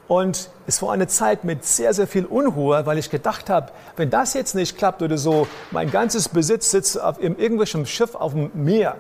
Und 0.08 0.50
es 0.66 0.82
war 0.82 0.94
eine 0.94 1.08
Zeit 1.08 1.44
mit 1.44 1.66
sehr, 1.66 1.94
sehr 1.94 2.08
viel 2.08 2.26
Unruhe, 2.26 2.86
weil 2.86 2.98
ich 2.98 3.12
gedacht 3.12 3.50
habe, 3.50 3.74
wenn 3.98 4.10
das 4.10 4.34
jetzt 4.34 4.56
nicht 4.56 4.78
klappt 4.78 5.04
oder 5.04 5.18
so, 5.18 5.48
mein 5.70 5.92
ganzes 5.92 6.30
Besitz 6.30 6.72
sitzt 6.72 7.00
auf 7.00 7.22
irgendwelchem 7.22 7.86
Schiff 7.86 8.16
auf 8.16 8.34
dem 8.34 8.50
Meer. 8.54 8.96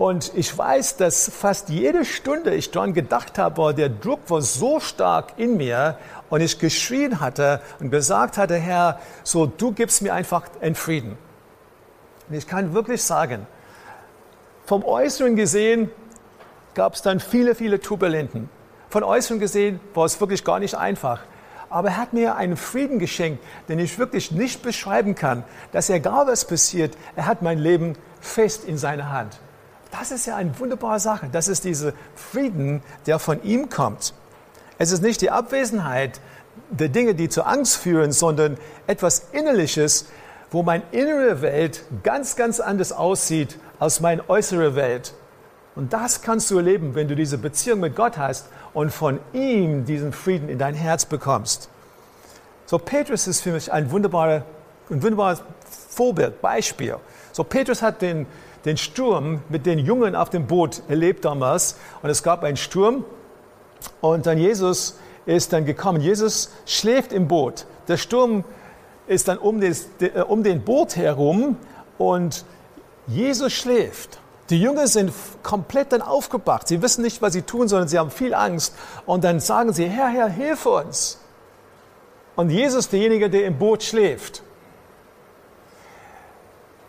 Und 0.00 0.32
ich 0.34 0.56
weiß, 0.56 0.96
dass 0.96 1.28
fast 1.28 1.68
jede 1.68 2.06
Stunde 2.06 2.54
ich 2.54 2.70
daran 2.70 2.94
gedacht 2.94 3.36
habe, 3.36 3.74
der 3.74 3.90
Druck 3.90 4.20
war 4.28 4.40
so 4.40 4.80
stark 4.80 5.34
in 5.36 5.58
mir 5.58 5.98
und 6.30 6.40
ich 6.40 6.58
geschrien 6.58 7.20
hatte 7.20 7.60
und 7.80 7.90
gesagt 7.90 8.38
hatte, 8.38 8.56
Herr, 8.56 8.98
so 9.24 9.44
du 9.44 9.72
gibst 9.72 10.00
mir 10.00 10.14
einfach 10.14 10.44
einen 10.62 10.74
Frieden. 10.74 11.18
Und 12.30 12.34
ich 12.34 12.46
kann 12.46 12.72
wirklich 12.72 13.02
sagen, 13.02 13.46
vom 14.64 14.86
Äußeren 14.86 15.36
gesehen 15.36 15.90
gab 16.72 16.94
es 16.94 17.02
dann 17.02 17.20
viele, 17.20 17.54
viele 17.54 17.78
Turbulenten. 17.78 18.48
Von 18.88 19.04
Äußeren 19.04 19.38
gesehen 19.38 19.80
war 19.92 20.06
es 20.06 20.18
wirklich 20.18 20.44
gar 20.44 20.60
nicht 20.60 20.76
einfach. 20.76 21.20
Aber 21.68 21.88
er 21.88 21.96
hat 21.98 22.14
mir 22.14 22.36
einen 22.36 22.56
Frieden 22.56 23.00
geschenkt, 23.00 23.44
den 23.68 23.78
ich 23.78 23.98
wirklich 23.98 24.32
nicht 24.32 24.62
beschreiben 24.62 25.14
kann, 25.14 25.44
dass 25.72 25.90
egal 25.90 26.26
was 26.26 26.46
passiert, 26.46 26.96
er 27.16 27.26
hat 27.26 27.42
mein 27.42 27.58
Leben 27.58 27.96
fest 28.22 28.64
in 28.64 28.78
seiner 28.78 29.12
Hand. 29.12 29.38
Das 29.90 30.10
ist 30.10 30.26
ja 30.26 30.36
eine 30.36 30.58
wunderbare 30.58 31.00
Sache. 31.00 31.28
Das 31.30 31.48
ist 31.48 31.64
dieser 31.64 31.92
Frieden, 32.14 32.82
der 33.06 33.18
von 33.18 33.42
ihm 33.42 33.68
kommt. 33.68 34.14
Es 34.78 34.92
ist 34.92 35.02
nicht 35.02 35.20
die 35.20 35.30
Abwesenheit 35.30 36.20
der 36.70 36.88
Dinge, 36.88 37.14
die 37.14 37.28
zur 37.28 37.46
Angst 37.46 37.76
führen, 37.76 38.12
sondern 38.12 38.56
etwas 38.86 39.26
Innerliches, 39.32 40.06
wo 40.50 40.62
meine 40.62 40.84
innere 40.90 41.42
Welt 41.42 41.84
ganz, 42.02 42.36
ganz 42.36 42.60
anders 42.60 42.92
aussieht 42.92 43.58
als 43.78 44.00
meine 44.00 44.28
äußere 44.28 44.74
Welt. 44.74 45.14
Und 45.76 45.92
das 45.92 46.22
kannst 46.22 46.50
du 46.50 46.56
erleben, 46.56 46.94
wenn 46.94 47.08
du 47.08 47.14
diese 47.14 47.38
Beziehung 47.38 47.80
mit 47.80 47.94
Gott 47.94 48.18
hast 48.18 48.48
und 48.74 48.90
von 48.90 49.20
ihm 49.32 49.84
diesen 49.84 50.12
Frieden 50.12 50.48
in 50.48 50.58
dein 50.58 50.74
Herz 50.74 51.04
bekommst. 51.04 51.68
So, 52.66 52.78
Petrus 52.78 53.26
ist 53.26 53.40
für 53.40 53.52
mich 53.52 53.72
ein 53.72 53.90
wunderbarer, 53.90 54.44
ein 54.90 55.02
wunderbares 55.02 55.42
Vorbild, 55.88 56.40
Beispiel. 56.40 56.96
So, 57.32 57.44
Petrus 57.44 57.82
hat 57.82 58.02
den, 58.02 58.26
den 58.64 58.76
Sturm 58.76 59.42
mit 59.48 59.66
den 59.66 59.78
Jungen 59.78 60.14
auf 60.14 60.30
dem 60.30 60.46
Boot 60.46 60.82
erlebt 60.88 61.24
damals. 61.24 61.76
Und 62.02 62.10
es 62.10 62.22
gab 62.22 62.44
einen 62.44 62.56
Sturm. 62.56 63.04
Und 64.00 64.26
dann 64.26 64.38
Jesus 64.38 64.98
ist 65.26 65.52
dann 65.52 65.64
gekommen. 65.64 66.00
Jesus 66.00 66.50
schläft 66.66 67.12
im 67.12 67.28
Boot. 67.28 67.66
Der 67.88 67.96
Sturm 67.96 68.44
ist 69.06 69.28
dann 69.28 69.38
um, 69.38 69.60
des, 69.60 69.88
um 70.28 70.42
den 70.42 70.62
Boot 70.62 70.96
herum 70.96 71.56
und 71.98 72.44
Jesus 73.06 73.52
schläft. 73.52 74.20
Die 74.50 74.60
Jünger 74.60 74.88
sind 74.88 75.12
komplett 75.42 75.92
dann 75.92 76.02
aufgebracht. 76.02 76.66
Sie 76.68 76.82
wissen 76.82 77.02
nicht, 77.02 77.22
was 77.22 77.32
sie 77.32 77.42
tun, 77.42 77.68
sondern 77.68 77.88
sie 77.88 77.98
haben 77.98 78.10
viel 78.10 78.34
Angst. 78.34 78.74
Und 79.06 79.24
dann 79.24 79.40
sagen 79.40 79.72
sie, 79.72 79.86
Herr, 79.86 80.08
Herr, 80.08 80.28
hilf 80.28 80.66
uns. 80.66 81.18
Und 82.36 82.50
Jesus 82.50 82.88
derjenige, 82.88 83.30
der 83.30 83.46
im 83.46 83.58
Boot 83.58 83.82
schläft. 83.82 84.42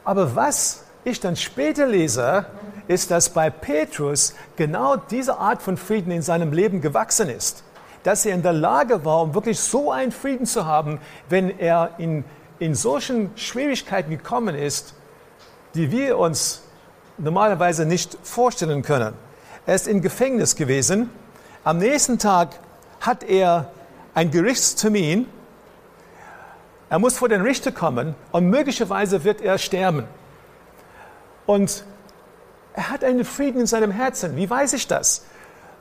Aber 0.04 0.36
was 0.36 0.84
ich 1.04 1.20
dann 1.20 1.36
später 1.36 1.88
lese, 1.88 2.46
ist, 2.88 3.12
dass 3.12 3.30
bei 3.30 3.50
Petrus 3.50 4.36
genau 4.56 4.96
diese 4.96 5.38
Art 5.38 5.62
von 5.62 5.78
Frieden 5.78 6.12
in 6.12 6.22
seinem 6.22 6.52
Leben 6.52 6.82
gewachsen 6.82 7.30
ist. 7.30 7.64
Dass 8.04 8.26
er 8.26 8.34
in 8.34 8.42
der 8.42 8.54
Lage 8.54 9.06
war, 9.06 9.22
um 9.22 9.34
wirklich 9.34 9.60
so 9.60 9.92
einen 9.92 10.12
Frieden 10.12 10.46
zu 10.46 10.66
haben, 10.66 11.00
wenn 11.30 11.58
er 11.60 11.92
in, 11.98 12.24
in 12.60 12.76
solchen 12.76 13.32
Schwierigkeiten 13.36 14.10
gekommen 14.10 14.56
ist, 14.56 14.96
die 15.76 15.92
wir 15.92 16.18
uns 16.18 16.64
normalerweise 17.18 17.86
nicht 17.86 18.18
vorstellen 18.24 18.82
können. 18.82 19.14
Er 19.66 19.76
ist 19.76 19.88
im 19.88 20.02
Gefängnis 20.02 20.56
gewesen. 20.56 21.12
Am 21.64 21.78
nächsten 21.78 22.18
Tag 22.18 22.60
hat 23.00 23.24
er 23.24 23.72
einen 24.14 24.32
Gerichtstermin. 24.32 25.28
Er 26.90 27.00
muss 27.00 27.18
vor 27.18 27.30
den 27.30 27.42
Richter 27.42 27.72
kommen 27.72 28.16
und 28.32 28.50
möglicherweise 28.50 29.24
wird 29.24 29.42
er 29.42 29.58
sterben. 29.58 30.08
Und 31.52 31.84
er 32.74 32.90
hat 32.90 33.04
einen 33.04 33.26
Frieden 33.26 33.60
in 33.60 33.68
seinem 33.68 33.92
Herzen. 33.92 34.38
Wie 34.38 34.50
weiß 34.50 34.72
ich 34.72 34.88
das? 34.88 35.26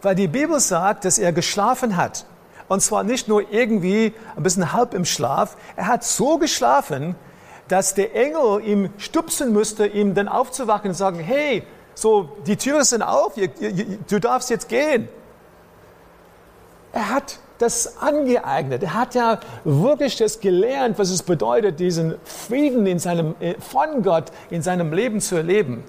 Weil 0.03 0.17
die 0.17 0.27
Bibel 0.27 0.59
sagt, 0.59 1.05
dass 1.05 1.17
er 1.17 1.33
geschlafen 1.33 1.97
hat. 1.97 2.27
Und 2.67 2.81
zwar 2.81 3.05
nicht 3.05 3.29
nur 3.29 3.53
irgendwie 3.53 4.13
ein 4.35 4.43
bisschen 4.43 4.73
halb 4.73 4.95
im 4.95 5.05
Schlaf. 5.05 5.57
Er 5.77 5.87
hat 5.87 6.03
so 6.03 6.39
geschlafen, 6.39 7.15
dass 7.69 7.95
der 7.95 8.17
Engel 8.17 8.65
ihm 8.65 8.91
stupsen 8.99 9.53
müsste, 9.53 9.87
ihm 9.87 10.13
dann 10.15 10.27
aufzuwachen 10.27 10.91
und 10.91 10.97
sagen, 10.97 11.21
hey, 11.21 11.63
so, 11.95 12.37
die 12.49 12.57
Türen 12.57 12.83
sind 12.83 13.03
auf, 13.03 13.35
du 13.35 14.19
darfst 14.19 14.51
jetzt 14.51 14.69
gehen. 14.69 15.09
Er 16.93 17.11
hat 17.11 17.39
das 17.61 17.99
angeeignet. 17.99 18.83
Er 18.83 18.95
hat 18.95 19.15
ja 19.15 19.39
wirklich 19.65 20.17
das 20.17 20.41
gelernt, 20.41 20.99
was 20.99 21.11
es 21.11 21.23
bedeutet, 21.23 21.79
diesen 21.79 22.15
Frieden 22.25 22.87
in 22.87 22.99
seinem, 22.99 23.35
äh, 23.39 23.55
von 23.61 24.03
Gott 24.03 24.33
in 24.49 24.63
seinem 24.63 24.93
Leben 24.93 25.21
zu 25.21 25.37
erleben. 25.37 25.85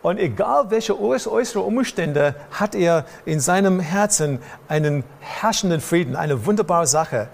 Und 0.00 0.18
egal 0.18 0.70
welche 0.70 1.00
äußere 1.00 1.60
Umstände, 1.60 2.34
hat 2.50 2.74
er 2.74 3.04
in 3.24 3.38
seinem 3.38 3.78
Herzen 3.78 4.40
einen 4.66 5.04
herrschenden 5.20 5.80
Frieden, 5.80 6.16
eine 6.16 6.44
wunderbare 6.44 6.86
Sache. 6.86 7.28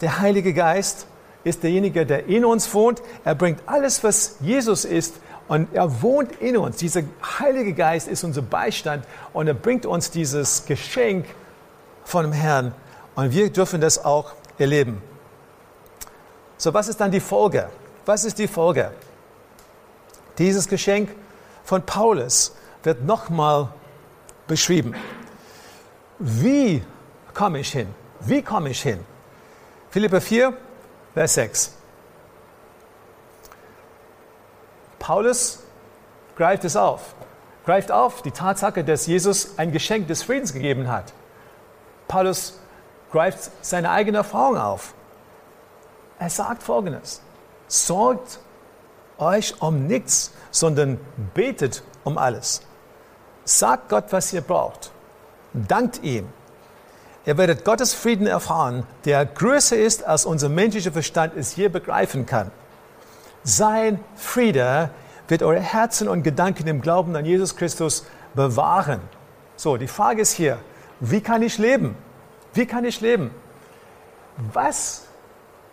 Der 0.00 0.20
Heilige 0.20 0.54
Geist 0.54 1.06
ist 1.44 1.62
derjenige, 1.64 2.06
der 2.06 2.26
in 2.26 2.44
uns 2.44 2.72
wohnt. 2.72 3.02
Er 3.24 3.34
bringt 3.34 3.60
alles, 3.66 4.02
was 4.04 4.36
Jesus 4.40 4.84
ist, 4.84 5.16
und 5.48 5.68
er 5.74 6.00
wohnt 6.00 6.32
in 6.40 6.56
uns. 6.56 6.76
Dieser 6.76 7.02
Heilige 7.40 7.74
Geist 7.74 8.08
ist 8.08 8.24
unser 8.24 8.42
Beistand 8.42 9.04
und 9.32 9.48
er 9.48 9.54
bringt 9.54 9.84
uns 9.84 10.10
dieses 10.10 10.64
Geschenk 10.64 11.26
von 12.04 12.24
dem 12.24 12.32
Herrn. 12.32 12.72
Und 13.14 13.32
wir 13.32 13.50
dürfen 13.50 13.80
das 13.80 14.04
auch 14.04 14.32
erleben. 14.58 15.02
So, 16.56 16.72
was 16.72 16.88
ist 16.88 17.00
dann 17.00 17.10
die 17.10 17.20
Folge? 17.20 17.68
Was 18.06 18.24
ist 18.24 18.38
die 18.38 18.48
Folge? 18.48 18.92
Dieses 20.38 20.68
Geschenk 20.68 21.10
von 21.64 21.82
Paulus 21.82 22.54
wird 22.82 23.04
nochmal 23.04 23.68
beschrieben. 24.46 24.94
Wie 26.18 26.82
komme 27.34 27.60
ich 27.60 27.72
hin? 27.72 27.94
Wie 28.20 28.42
komme 28.42 28.70
ich 28.70 28.82
hin? 28.82 29.04
Philippa 29.90 30.20
4, 30.20 30.56
Vers 31.14 31.34
6. 31.34 31.72
Paulus 34.98 35.58
greift 36.36 36.64
es 36.64 36.76
auf, 36.76 37.14
greift 37.66 37.90
auf 37.90 38.22
die 38.22 38.30
Tatsache, 38.30 38.84
dass 38.84 39.06
Jesus 39.06 39.58
ein 39.58 39.72
Geschenk 39.72 40.06
des 40.06 40.22
Friedens 40.22 40.52
gegeben 40.52 40.88
hat. 40.88 41.12
Paulus 42.06 42.58
greift 43.12 43.50
seine 43.60 43.90
eigene 43.90 44.18
Erfahrung 44.18 44.58
auf. 44.58 44.94
Er 46.18 46.30
sagt 46.30 46.62
folgendes: 46.62 47.22
Sorgt 47.68 48.40
euch 49.18 49.60
um 49.60 49.86
nichts, 49.86 50.32
sondern 50.50 50.98
betet 51.34 51.82
um 52.04 52.18
alles. 52.18 52.62
Sagt 53.44 53.88
Gott, 53.88 54.06
was 54.10 54.32
ihr 54.32 54.40
braucht. 54.40 54.90
Dankt 55.52 56.02
ihm 56.02 56.28
Ihr 57.24 57.38
werdet 57.38 57.64
Gottes 57.64 57.94
Frieden 57.94 58.26
erfahren, 58.26 58.84
der 59.04 59.24
größer 59.24 59.76
ist, 59.76 60.04
als 60.04 60.24
unser 60.24 60.48
menschlicher 60.48 60.90
Verstand 60.90 61.36
es 61.36 61.54
je 61.54 61.68
begreifen 61.68 62.26
kann. 62.26 62.50
Sein 63.44 64.00
Friede 64.16 64.90
wird 65.28 65.44
eure 65.44 65.60
Herzen 65.60 66.08
und 66.08 66.24
Gedanken 66.24 66.66
im 66.66 66.80
Glauben 66.80 67.14
an 67.14 67.24
Jesus 67.24 67.54
Christus 67.54 68.04
bewahren. 68.34 69.00
So, 69.54 69.76
die 69.76 69.86
Frage 69.86 70.22
ist 70.22 70.32
hier, 70.32 70.58
wie 70.98 71.20
kann 71.20 71.42
ich 71.42 71.58
leben? 71.58 71.94
Wie 72.54 72.66
kann 72.66 72.84
ich 72.84 73.00
leben? 73.00 73.30
Was 74.52 75.06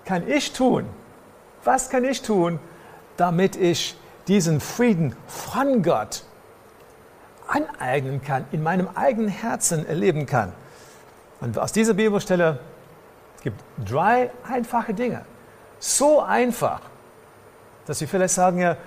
kann 0.05 0.27
ich 0.27 0.53
tun? 0.53 0.85
Was 1.63 1.89
kann 1.89 2.03
ich 2.03 2.21
tun, 2.21 2.59
damit 3.17 3.55
ich 3.55 3.97
diesen 4.27 4.59
Frieden 4.59 5.15
von 5.27 5.83
Gott 5.83 6.23
aneignen 7.47 8.21
kann, 8.21 8.45
in 8.51 8.63
meinem 8.63 8.87
eigenen 8.95 9.29
Herzen 9.29 9.85
erleben 9.85 10.25
kann? 10.25 10.53
Und 11.41 11.57
aus 11.57 11.71
dieser 11.71 11.93
Bibelstelle 11.93 12.59
gibt 13.41 13.61
drei 13.85 14.31
einfache 14.47 14.93
Dinge. 14.93 15.25
So 15.79 16.21
einfach, 16.21 16.81
dass 17.85 17.99
Sie 17.99 18.07
vielleicht 18.07 18.33
sagen 18.33 18.59
ja, 18.59 18.77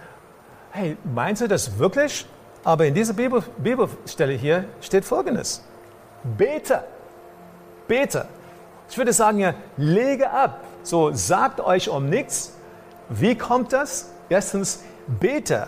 hey, 0.70 0.96
meinst 1.04 1.42
du 1.42 1.48
das 1.48 1.78
wirklich? 1.78 2.26
Aber 2.64 2.86
in 2.86 2.94
dieser 2.94 3.14
Bibel, 3.14 3.42
Bibelstelle 3.58 4.34
hier 4.34 4.64
steht 4.80 5.04
Folgendes. 5.04 5.62
Bete. 6.22 6.84
Bete. 7.92 8.24
Ich 8.88 8.96
würde 8.96 9.12
sagen 9.12 9.38
ja, 9.38 9.52
lege 9.76 10.30
ab. 10.30 10.60
So, 10.82 11.12
sagt 11.12 11.60
euch 11.60 11.90
um 11.90 12.08
nichts. 12.08 12.54
Wie 13.10 13.34
kommt 13.36 13.74
das? 13.74 14.08
Erstens, 14.30 14.82
bete. 15.20 15.66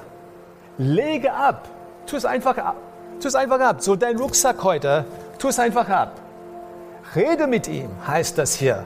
Lege 0.79 1.35
ab. 1.35 1.69
Tu 2.07 2.17
es 2.17 2.25
einfach 2.25 2.57
ab. 2.57 2.77
Tu 3.21 3.29
es 3.29 3.35
einfach 3.35 3.61
ab. 3.61 3.83
So 3.83 3.95
dein 3.95 4.17
Rucksack 4.17 4.65
heute, 4.65 5.05
tu 5.39 5.49
es 5.49 5.59
einfach 5.59 5.91
ab. 5.91 6.13
Rede 7.15 7.47
mit 7.47 7.69
ihm, 7.69 7.91
heißt 8.07 8.39
das 8.39 8.55
hier. 8.55 8.85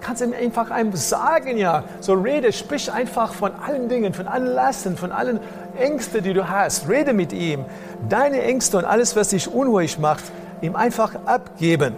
Kannst 0.00 0.20
ihm 0.20 0.32
einfach 0.32 0.72
einem 0.72 0.96
sagen, 0.96 1.58
ja. 1.58 1.84
So 2.00 2.14
rede, 2.14 2.52
sprich 2.52 2.90
einfach 2.90 3.32
von 3.32 3.52
allen 3.64 3.88
Dingen, 3.88 4.12
von 4.12 4.26
allen 4.26 4.46
Lasten, 4.46 4.96
von 4.96 5.12
allen 5.12 5.38
Ängsten, 5.78 6.24
die 6.24 6.32
du 6.32 6.48
hast. 6.48 6.88
Rede 6.88 7.12
mit 7.12 7.32
ihm. 7.32 7.64
Deine 8.08 8.42
Ängste 8.42 8.76
und 8.76 8.86
alles, 8.86 9.14
was 9.14 9.28
dich 9.28 9.46
unruhig 9.46 10.00
macht, 10.00 10.24
ihm 10.62 10.74
einfach 10.74 11.14
abgeben. 11.26 11.94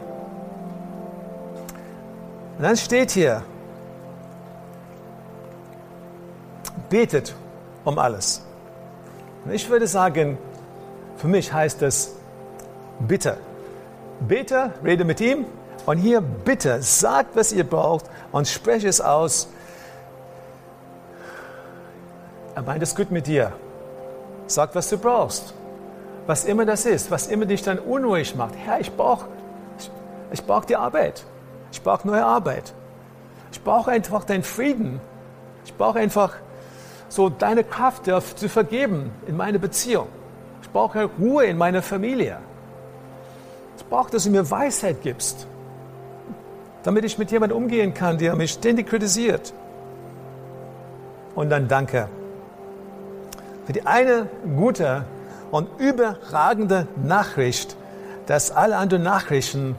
Und 2.57 2.63
dann 2.63 2.77
steht 2.77 3.11
hier, 3.11 3.43
betet 6.89 7.35
um 7.85 7.99
alles. 7.99 8.43
Und 9.45 9.53
ich 9.53 9.69
würde 9.69 9.87
sagen, 9.87 10.39
für 11.17 11.29
mich 11.29 11.53
heißt 11.53 11.83
es 11.83 12.15
bitte. 13.01 13.39
Bete, 14.21 14.73
rede 14.85 15.05
mit 15.05 15.21
ihm 15.21 15.45
und 15.87 15.99
hier 15.99 16.21
bitte, 16.21 16.81
sagt, 16.83 17.37
was 17.37 17.53
ihr 17.53 17.65
braucht 17.65 18.07
und 18.33 18.47
spreche 18.47 18.89
es 18.89 19.01
aus. 19.01 19.49
Er 22.55 22.63
meint 22.63 22.83
es 22.83 22.95
gut 22.95 23.11
mit 23.11 23.27
dir. 23.27 23.53
Sag, 24.47 24.75
was 24.75 24.89
du 24.89 24.97
brauchst. 24.97 25.55
Was 26.27 26.45
immer 26.45 26.65
das 26.65 26.87
ist, 26.87 27.11
was 27.11 27.27
immer 27.27 27.45
dich 27.45 27.63
dann 27.63 27.79
unruhig 27.79 28.35
macht. 28.37 28.55
Herr, 28.65 28.81
ich 28.81 28.95
brauche 28.95 29.27
ich 30.31 30.43
brauch 30.43 30.65
die 30.65 30.77
Arbeit. 30.77 31.25
Ich 31.75 31.83
brauche 31.83 32.07
neue 32.07 32.25
Arbeit. 32.25 32.73
Ich 33.51 33.61
brauche 33.61 33.91
einfach 33.91 34.23
deinen 34.23 34.45
Frieden. 34.45 35.01
Ich 35.65 35.75
brauche 35.75 35.99
einfach 35.99 36.37
so 37.09 37.29
deine 37.29 37.65
Kraft 37.65 38.05
zu 38.05 38.49
vergeben 38.49 39.11
in 39.27 39.37
meine 39.37 39.59
Beziehung. 39.59 40.07
Ich 40.63 40.71
brauche 40.71 41.11
Ruhe 41.19 41.47
in 41.47 41.59
meiner 41.59 41.83
Familie. 41.83 42.39
Ich 43.77 43.85
brauche, 43.87 44.09
dass 44.13 44.23
du 44.23 44.31
mir 44.31 44.49
Weisheit 44.49 45.03
gibst, 45.03 45.49
damit 46.85 47.05
ich 47.05 47.19
mit 47.19 47.33
jemandem 47.33 47.59
umgehen 47.59 47.93
kann, 47.93 48.19
der 48.19 48.37
mich 48.37 48.53
ständig 48.53 48.87
kritisiert. 48.87 49.53
Und 51.35 51.51
dann 51.51 51.67
danke 51.67 52.09
für 53.67 53.73
die 53.73 53.85
eine 53.85 54.29
gute 54.57 55.07
und 55.51 55.69
überragende 55.81 56.87
Nachricht, 57.03 57.77
dass 58.27 58.53
alle 58.53 58.77
anderen 58.77 59.03
Nachrichten, 59.03 59.75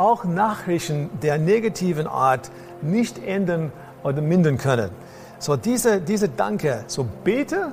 auch 0.00 0.24
Nachrichten 0.24 1.10
der 1.22 1.38
negativen 1.38 2.06
Art, 2.06 2.50
nicht 2.80 3.22
enden 3.22 3.70
oder 4.02 4.22
mindern 4.22 4.56
können. 4.56 4.90
So 5.38 5.56
diese, 5.56 6.00
diese 6.00 6.30
Danke, 6.30 6.84
so 6.86 7.06
bete, 7.22 7.72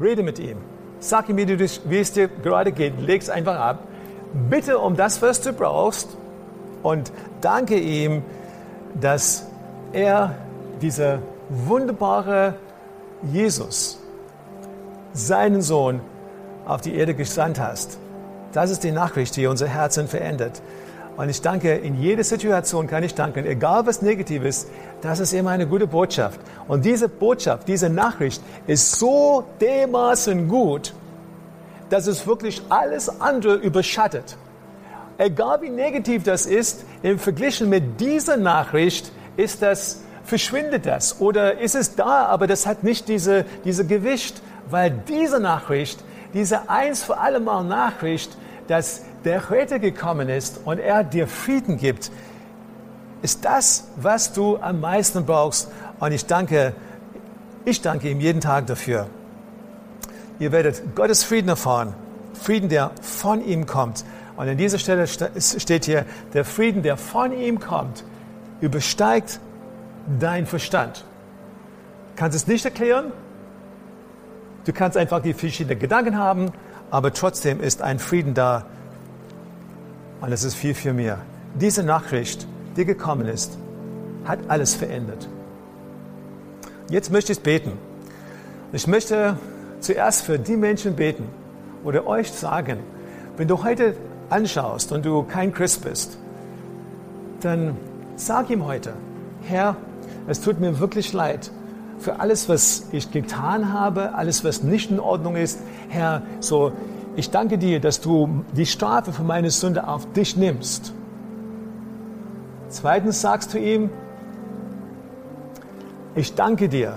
rede 0.00 0.22
mit 0.22 0.38
ihm. 0.38 0.56
Sag 0.98 1.28
ihm, 1.28 1.36
wie, 1.36 1.44
du, 1.44 1.58
wie 1.58 1.98
es 1.98 2.12
dir 2.12 2.28
gerade 2.28 2.72
geht. 2.72 3.00
Leg 3.00 3.20
es 3.20 3.28
einfach 3.28 3.56
ab. 3.56 3.80
Bitte 4.48 4.78
um 4.78 4.96
das, 4.96 5.20
was 5.20 5.42
du 5.42 5.52
brauchst. 5.52 6.16
Und 6.82 7.12
danke 7.42 7.78
ihm, 7.78 8.22
dass 8.98 9.46
er 9.92 10.34
dieser 10.80 11.18
wunderbare 11.50 12.54
Jesus 13.30 14.00
seinen 15.12 15.60
Sohn 15.60 16.00
auf 16.66 16.80
die 16.80 16.94
Erde 16.94 17.14
gesandt 17.14 17.60
hast. 17.60 17.98
Das 18.52 18.70
ist 18.70 18.84
die 18.84 18.92
Nachricht, 18.92 19.36
die 19.36 19.46
unser 19.46 19.66
Herzen 19.66 20.08
verändert. 20.08 20.60
Und 21.16 21.28
ich 21.28 21.42
danke, 21.42 21.74
in 21.74 22.00
jeder 22.00 22.22
Situation 22.22 22.86
kann 22.86 23.02
ich 23.02 23.14
danken, 23.14 23.44
egal 23.44 23.86
was 23.86 24.02
negativ 24.02 24.44
ist, 24.44 24.68
das 25.02 25.18
ist 25.18 25.32
immer 25.32 25.50
eine 25.50 25.66
gute 25.66 25.86
Botschaft. 25.86 26.38
Und 26.68 26.84
diese 26.84 27.08
Botschaft, 27.08 27.66
diese 27.66 27.88
Nachricht 27.88 28.40
ist 28.68 28.92
so 28.92 29.44
dermaßen 29.60 30.46
gut, 30.46 30.94
dass 31.90 32.06
es 32.06 32.26
wirklich 32.26 32.62
alles 32.68 33.20
andere 33.20 33.56
überschattet. 33.56 34.36
Egal 35.18 35.60
wie 35.62 35.70
negativ 35.70 36.22
das 36.22 36.46
ist, 36.46 36.84
im 37.02 37.18
Vergleich 37.18 37.60
mit 37.62 38.00
dieser 38.00 38.36
Nachricht 38.36 39.10
ist 39.36 39.62
das, 39.62 40.02
verschwindet 40.22 40.86
das 40.86 41.20
oder 41.20 41.58
ist 41.58 41.74
es 41.74 41.96
da, 41.96 42.26
aber 42.26 42.46
das 42.46 42.66
hat 42.66 42.84
nicht 42.84 43.08
diese, 43.08 43.44
diese 43.64 43.84
Gewicht 43.84 44.40
weil 44.70 44.90
diese 45.08 45.40
Nachricht, 45.40 46.02
diese 46.34 46.68
eins 46.68 47.02
für 47.02 47.18
alle 47.18 47.40
Mal 47.40 47.64
Nachricht, 47.64 48.36
dass 48.66 49.02
der 49.24 49.50
Retter 49.50 49.78
gekommen 49.78 50.28
ist 50.28 50.60
und 50.64 50.78
er 50.78 51.04
dir 51.04 51.26
Frieden 51.26 51.78
gibt, 51.78 52.10
ist 53.22 53.44
das, 53.44 53.88
was 53.96 54.32
du 54.32 54.58
am 54.58 54.80
meisten 54.80 55.26
brauchst. 55.26 55.70
Und 55.98 56.12
ich 56.12 56.26
danke, 56.26 56.74
ich 57.64 57.80
danke 57.80 58.10
ihm 58.10 58.20
jeden 58.20 58.40
Tag 58.40 58.66
dafür. 58.66 59.08
Ihr 60.38 60.52
werdet 60.52 60.94
Gottes 60.94 61.24
Frieden 61.24 61.48
erfahren. 61.48 61.94
Frieden, 62.34 62.68
der 62.68 62.92
von 63.02 63.44
ihm 63.44 63.66
kommt. 63.66 64.04
Und 64.36 64.48
an 64.48 64.56
dieser 64.56 64.78
Stelle 64.78 65.08
steht 65.08 65.84
hier, 65.84 66.04
der 66.32 66.44
Frieden, 66.44 66.84
der 66.84 66.96
von 66.96 67.32
ihm 67.32 67.58
kommt, 67.58 68.04
übersteigt 68.60 69.40
dein 70.20 70.46
Verstand. 70.46 71.04
Kannst 72.14 72.36
es 72.36 72.46
nicht 72.46 72.64
erklären, 72.64 73.12
Du 74.68 74.74
kannst 74.74 74.98
einfach 74.98 75.22
die 75.22 75.32
verschiedenen 75.32 75.78
Gedanken 75.78 76.18
haben, 76.18 76.52
aber 76.90 77.14
trotzdem 77.14 77.58
ist 77.58 77.80
ein 77.80 77.98
Frieden 77.98 78.34
da. 78.34 78.66
Und 80.20 80.30
es 80.30 80.44
ist 80.44 80.56
viel, 80.56 80.74
viel 80.74 80.92
mehr. 80.92 81.20
Diese 81.54 81.82
Nachricht, 81.82 82.46
die 82.76 82.84
gekommen 82.84 83.26
ist, 83.26 83.56
hat 84.26 84.40
alles 84.48 84.74
verändert. 84.74 85.26
Jetzt 86.90 87.10
möchte 87.10 87.32
ich 87.32 87.40
beten. 87.40 87.78
Ich 88.70 88.86
möchte 88.86 89.38
zuerst 89.80 90.26
für 90.26 90.38
die 90.38 90.58
Menschen 90.58 90.96
beten 90.96 91.30
oder 91.82 92.06
euch 92.06 92.30
sagen, 92.30 92.80
wenn 93.38 93.48
du 93.48 93.64
heute 93.64 93.96
anschaust 94.28 94.92
und 94.92 95.02
du 95.06 95.22
kein 95.22 95.54
Christ 95.54 95.82
bist, 95.82 96.18
dann 97.40 97.74
sag 98.16 98.50
ihm 98.50 98.66
heute, 98.66 98.92
Herr, 99.44 99.76
es 100.26 100.42
tut 100.42 100.60
mir 100.60 100.78
wirklich 100.78 101.14
leid, 101.14 101.52
für 101.98 102.20
alles, 102.20 102.48
was 102.48 102.88
ich 102.92 103.10
getan 103.10 103.72
habe, 103.72 104.14
alles, 104.14 104.44
was 104.44 104.62
nicht 104.62 104.90
in 104.90 105.00
Ordnung 105.00 105.36
ist. 105.36 105.60
Herr, 105.88 106.22
so, 106.40 106.72
ich 107.16 107.30
danke 107.30 107.58
dir, 107.58 107.80
dass 107.80 108.00
du 108.00 108.44
die 108.56 108.66
Strafe 108.66 109.12
für 109.12 109.24
meine 109.24 109.50
Sünde 109.50 109.88
auf 109.88 110.12
dich 110.12 110.36
nimmst. 110.36 110.92
Zweitens 112.68 113.20
sagst 113.20 113.54
du 113.54 113.58
ihm, 113.58 113.90
ich 116.14 116.34
danke 116.34 116.68
dir, 116.68 116.94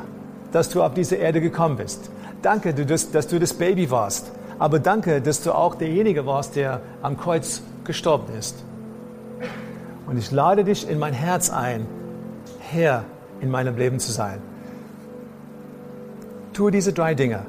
dass 0.51 0.69
du 0.69 0.83
auf 0.83 0.93
diese 0.93 1.15
Erde 1.15 1.41
gekommen 1.41 1.77
bist. 1.77 2.09
Danke, 2.41 2.73
dass 2.73 3.27
du 3.27 3.39
das 3.39 3.53
Baby 3.53 3.89
warst. 3.89 4.31
Aber 4.59 4.79
danke, 4.79 5.21
dass 5.21 5.41
du 5.41 5.53
auch 5.53 5.75
derjenige 5.75 6.25
warst, 6.25 6.55
der 6.55 6.81
am 7.01 7.17
Kreuz 7.17 7.61
gestorben 7.83 8.33
ist. 8.37 8.63
Und 10.07 10.17
ich 10.17 10.29
lade 10.31 10.63
dich 10.63 10.89
in 10.89 10.99
mein 10.99 11.13
Herz 11.13 11.49
ein, 11.49 11.87
Herr 12.59 13.05
in 13.39 13.49
meinem 13.49 13.77
Leben 13.77 13.99
zu 13.99 14.11
sein. 14.11 14.50
Tue 16.61 16.69
diese 16.69 16.93
drei 16.93 17.15
Dinge. 17.15 17.39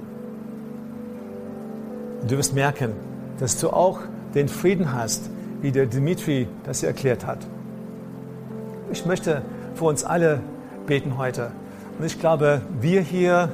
Du 2.26 2.38
wirst 2.38 2.54
merken, 2.54 2.92
dass 3.38 3.58
du 3.60 3.68
auch 3.68 3.98
den 4.34 4.48
Frieden 4.48 4.94
hast, 4.94 5.28
wie 5.60 5.70
der 5.70 5.84
Dimitri 5.84 6.48
das 6.64 6.80
hier 6.80 6.88
erklärt 6.88 7.26
hat. 7.26 7.40
Ich 8.90 9.04
möchte 9.04 9.42
für 9.74 9.84
uns 9.84 10.02
alle 10.02 10.40
beten 10.86 11.18
heute. 11.18 11.50
Und 11.98 12.06
ich 12.06 12.20
glaube, 12.20 12.62
wir 12.80 13.02
hier, 13.02 13.50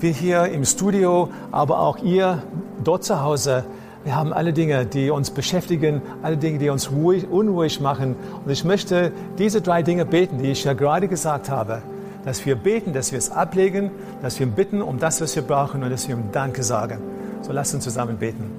wir 0.00 0.12
hier 0.12 0.46
im 0.46 0.64
Studio, 0.64 1.28
aber 1.50 1.80
auch 1.80 1.98
ihr 1.98 2.42
dort 2.82 3.04
zu 3.04 3.20
Hause, 3.20 3.66
wir 4.04 4.16
haben 4.16 4.32
alle 4.32 4.54
Dinge, 4.54 4.86
die 4.86 5.10
uns 5.10 5.28
beschäftigen, 5.28 6.00
alle 6.22 6.38
Dinge, 6.38 6.56
die 6.56 6.70
uns 6.70 6.90
ruhig, 6.90 7.28
unruhig 7.30 7.82
machen. 7.82 8.16
Und 8.46 8.50
ich 8.50 8.64
möchte 8.64 9.12
diese 9.36 9.60
drei 9.60 9.82
Dinge 9.82 10.06
beten, 10.06 10.38
die 10.38 10.52
ich 10.52 10.64
ja 10.64 10.72
gerade 10.72 11.06
gesagt 11.06 11.50
habe 11.50 11.82
dass 12.24 12.44
wir 12.46 12.56
beten, 12.56 12.92
dass 12.92 13.12
wir 13.12 13.18
es 13.18 13.30
ablegen, 13.30 13.90
dass 14.22 14.38
wir 14.38 14.46
bitten 14.46 14.80
um 14.80 14.98
das, 14.98 15.20
was 15.20 15.34
wir 15.34 15.42
brauchen 15.42 15.82
und 15.82 15.90
dass 15.90 16.08
wir 16.08 16.14
ihm 16.14 16.30
Danke 16.32 16.62
sagen. 16.62 16.98
So 17.42 17.52
lasst 17.52 17.74
uns 17.74 17.84
zusammen 17.84 18.16
beten. 18.18 18.50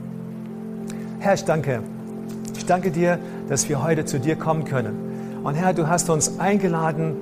Herr, 1.19 1.33
ich 1.33 1.45
danke. 1.45 1.81
Ich 2.55 2.65
danke 2.65 2.91
dir, 2.91 3.19
dass 3.47 3.69
wir 3.69 3.83
heute 3.83 4.05
zu 4.05 4.19
dir 4.19 4.35
kommen 4.35 4.65
können. 4.65 5.41
Und 5.43 5.55
Herr, 5.55 5.73
du 5.73 5.87
hast 5.87 6.09
uns 6.09 6.39
eingeladen, 6.39 7.15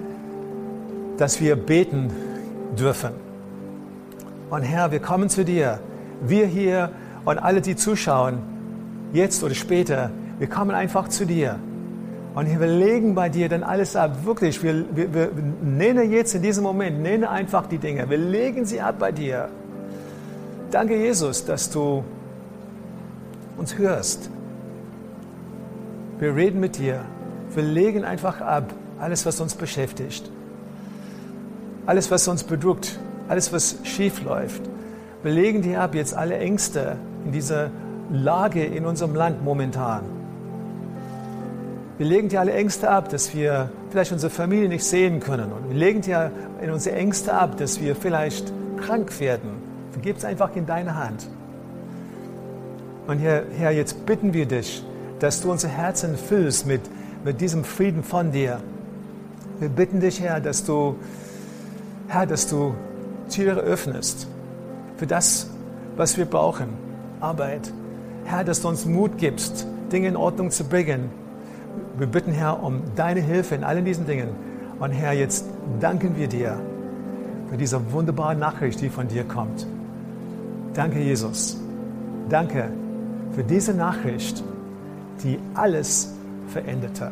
dass 1.17 1.39
wir 1.39 1.55
beten 1.55 2.11
dürfen. 2.77 3.11
Und 4.49 4.63
Herr, 4.63 4.91
wir 4.91 4.99
kommen 4.99 5.29
zu 5.29 5.45
dir. 5.45 5.79
Wir 6.21 6.45
hier 6.45 6.91
und 7.25 7.37
alle, 7.37 7.61
die 7.61 7.75
zuschauen, 7.75 8.39
jetzt 9.13 9.43
oder 9.43 9.55
später, 9.55 10.11
wir 10.39 10.47
kommen 10.47 10.71
einfach 10.71 11.07
zu 11.07 11.25
dir. 11.25 11.59
Und 12.33 12.59
wir 12.59 12.67
legen 12.67 13.13
bei 13.13 13.27
dir 13.27 13.49
dann 13.49 13.63
alles 13.63 13.95
ab. 13.95 14.23
Wirklich, 14.23 14.63
wir, 14.63 14.85
wir, 14.95 15.13
wir 15.13 15.31
nennen 15.61 16.11
jetzt 16.11 16.33
in 16.33 16.41
diesem 16.41 16.63
Moment, 16.63 17.01
nenne 17.01 17.29
einfach 17.29 17.67
die 17.67 17.77
Dinge. 17.77 18.09
Wir 18.09 18.17
legen 18.17 18.65
sie 18.65 18.79
ab 18.79 18.95
bei 18.99 19.11
dir. 19.11 19.49
Danke, 20.71 20.95
Jesus, 20.95 21.43
dass 21.43 21.69
du 21.69 22.05
uns 23.57 23.77
hörst. 23.77 24.29
Wir 26.19 26.33
reden 26.33 26.61
mit 26.61 26.77
dir. 26.77 27.01
Wir 27.53 27.63
legen 27.63 28.05
einfach 28.05 28.39
ab 28.39 28.73
alles, 28.97 29.25
was 29.25 29.41
uns 29.41 29.55
beschäftigt. 29.55 30.31
Alles, 31.85 32.11
was 32.11 32.27
uns 32.29 32.45
bedrückt. 32.45 32.97
Alles, 33.27 33.51
was 33.51 33.77
schief 33.83 34.23
läuft. 34.23 34.61
Wir 35.23 35.31
legen 35.33 35.61
dir 35.61 35.81
ab 35.81 35.95
jetzt 35.95 36.15
alle 36.15 36.37
Ängste 36.37 36.95
in 37.25 37.33
dieser 37.33 37.71
Lage 38.09 38.63
in 38.63 38.85
unserem 38.85 39.15
Land 39.15 39.43
momentan. 39.43 40.20
Wir 42.01 42.07
legen 42.07 42.29
dir 42.29 42.39
alle 42.39 42.53
Ängste 42.53 42.89
ab, 42.89 43.09
dass 43.09 43.35
wir 43.35 43.69
vielleicht 43.91 44.11
unsere 44.11 44.31
Familie 44.31 44.67
nicht 44.67 44.83
sehen 44.83 45.19
können. 45.19 45.51
Und 45.51 45.69
wir 45.69 45.75
legen 45.75 46.01
dir 46.01 46.31
in 46.59 46.71
unsere 46.71 46.95
Ängste 46.95 47.31
ab, 47.31 47.57
dass 47.57 47.79
wir 47.79 47.95
vielleicht 47.95 48.51
krank 48.77 49.19
werden. 49.19 49.51
Vergib 49.91 50.17
es 50.17 50.25
einfach 50.25 50.55
in 50.55 50.65
deine 50.65 50.95
Hand. 50.95 51.27
Und 53.05 53.19
Herr, 53.19 53.43
Herr, 53.55 53.69
jetzt 53.69 54.07
bitten 54.07 54.33
wir 54.33 54.47
dich, 54.47 54.83
dass 55.19 55.41
du 55.41 55.51
unser 55.51 55.67
Herzen 55.67 56.17
füllst 56.17 56.65
mit, 56.65 56.81
mit 57.23 57.39
diesem 57.39 57.63
Frieden 57.63 58.01
von 58.01 58.31
dir. 58.31 58.61
Wir 59.59 59.69
bitten 59.69 59.99
dich, 59.99 60.21
Herr, 60.21 60.39
dass 60.39 60.63
du, 60.63 60.95
Herr, 62.07 62.25
dass 62.25 62.47
du 62.47 62.73
Türe 63.29 63.59
öffnest 63.59 64.27
für 64.97 65.05
das, 65.05 65.51
was 65.97 66.17
wir 66.17 66.25
brauchen. 66.25 66.69
Arbeit. 67.19 67.71
Herr, 68.25 68.43
dass 68.43 68.63
du 68.63 68.69
uns 68.69 68.87
Mut 68.87 69.19
gibst, 69.19 69.67
Dinge 69.91 70.07
in 70.07 70.15
Ordnung 70.15 70.49
zu 70.49 70.63
bringen. 70.63 71.21
Wir 71.97 72.07
bitten, 72.07 72.31
Herr, 72.31 72.63
um 72.63 72.81
deine 72.95 73.19
Hilfe 73.19 73.55
in 73.55 73.63
allen 73.63 73.85
diesen 73.85 74.05
Dingen. 74.05 74.29
Und 74.79 74.91
Herr, 74.91 75.13
jetzt 75.13 75.45
danken 75.79 76.15
wir 76.17 76.27
dir 76.27 76.59
für 77.49 77.57
diese 77.57 77.91
wunderbare 77.91 78.35
Nachricht, 78.35 78.81
die 78.81 78.89
von 78.89 79.07
dir 79.07 79.23
kommt. 79.23 79.67
Danke, 80.73 80.99
Jesus. 80.99 81.59
Danke 82.29 82.69
für 83.33 83.43
diese 83.43 83.73
Nachricht, 83.73 84.43
die 85.23 85.37
alles 85.53 86.13
veränderte. 86.47 87.11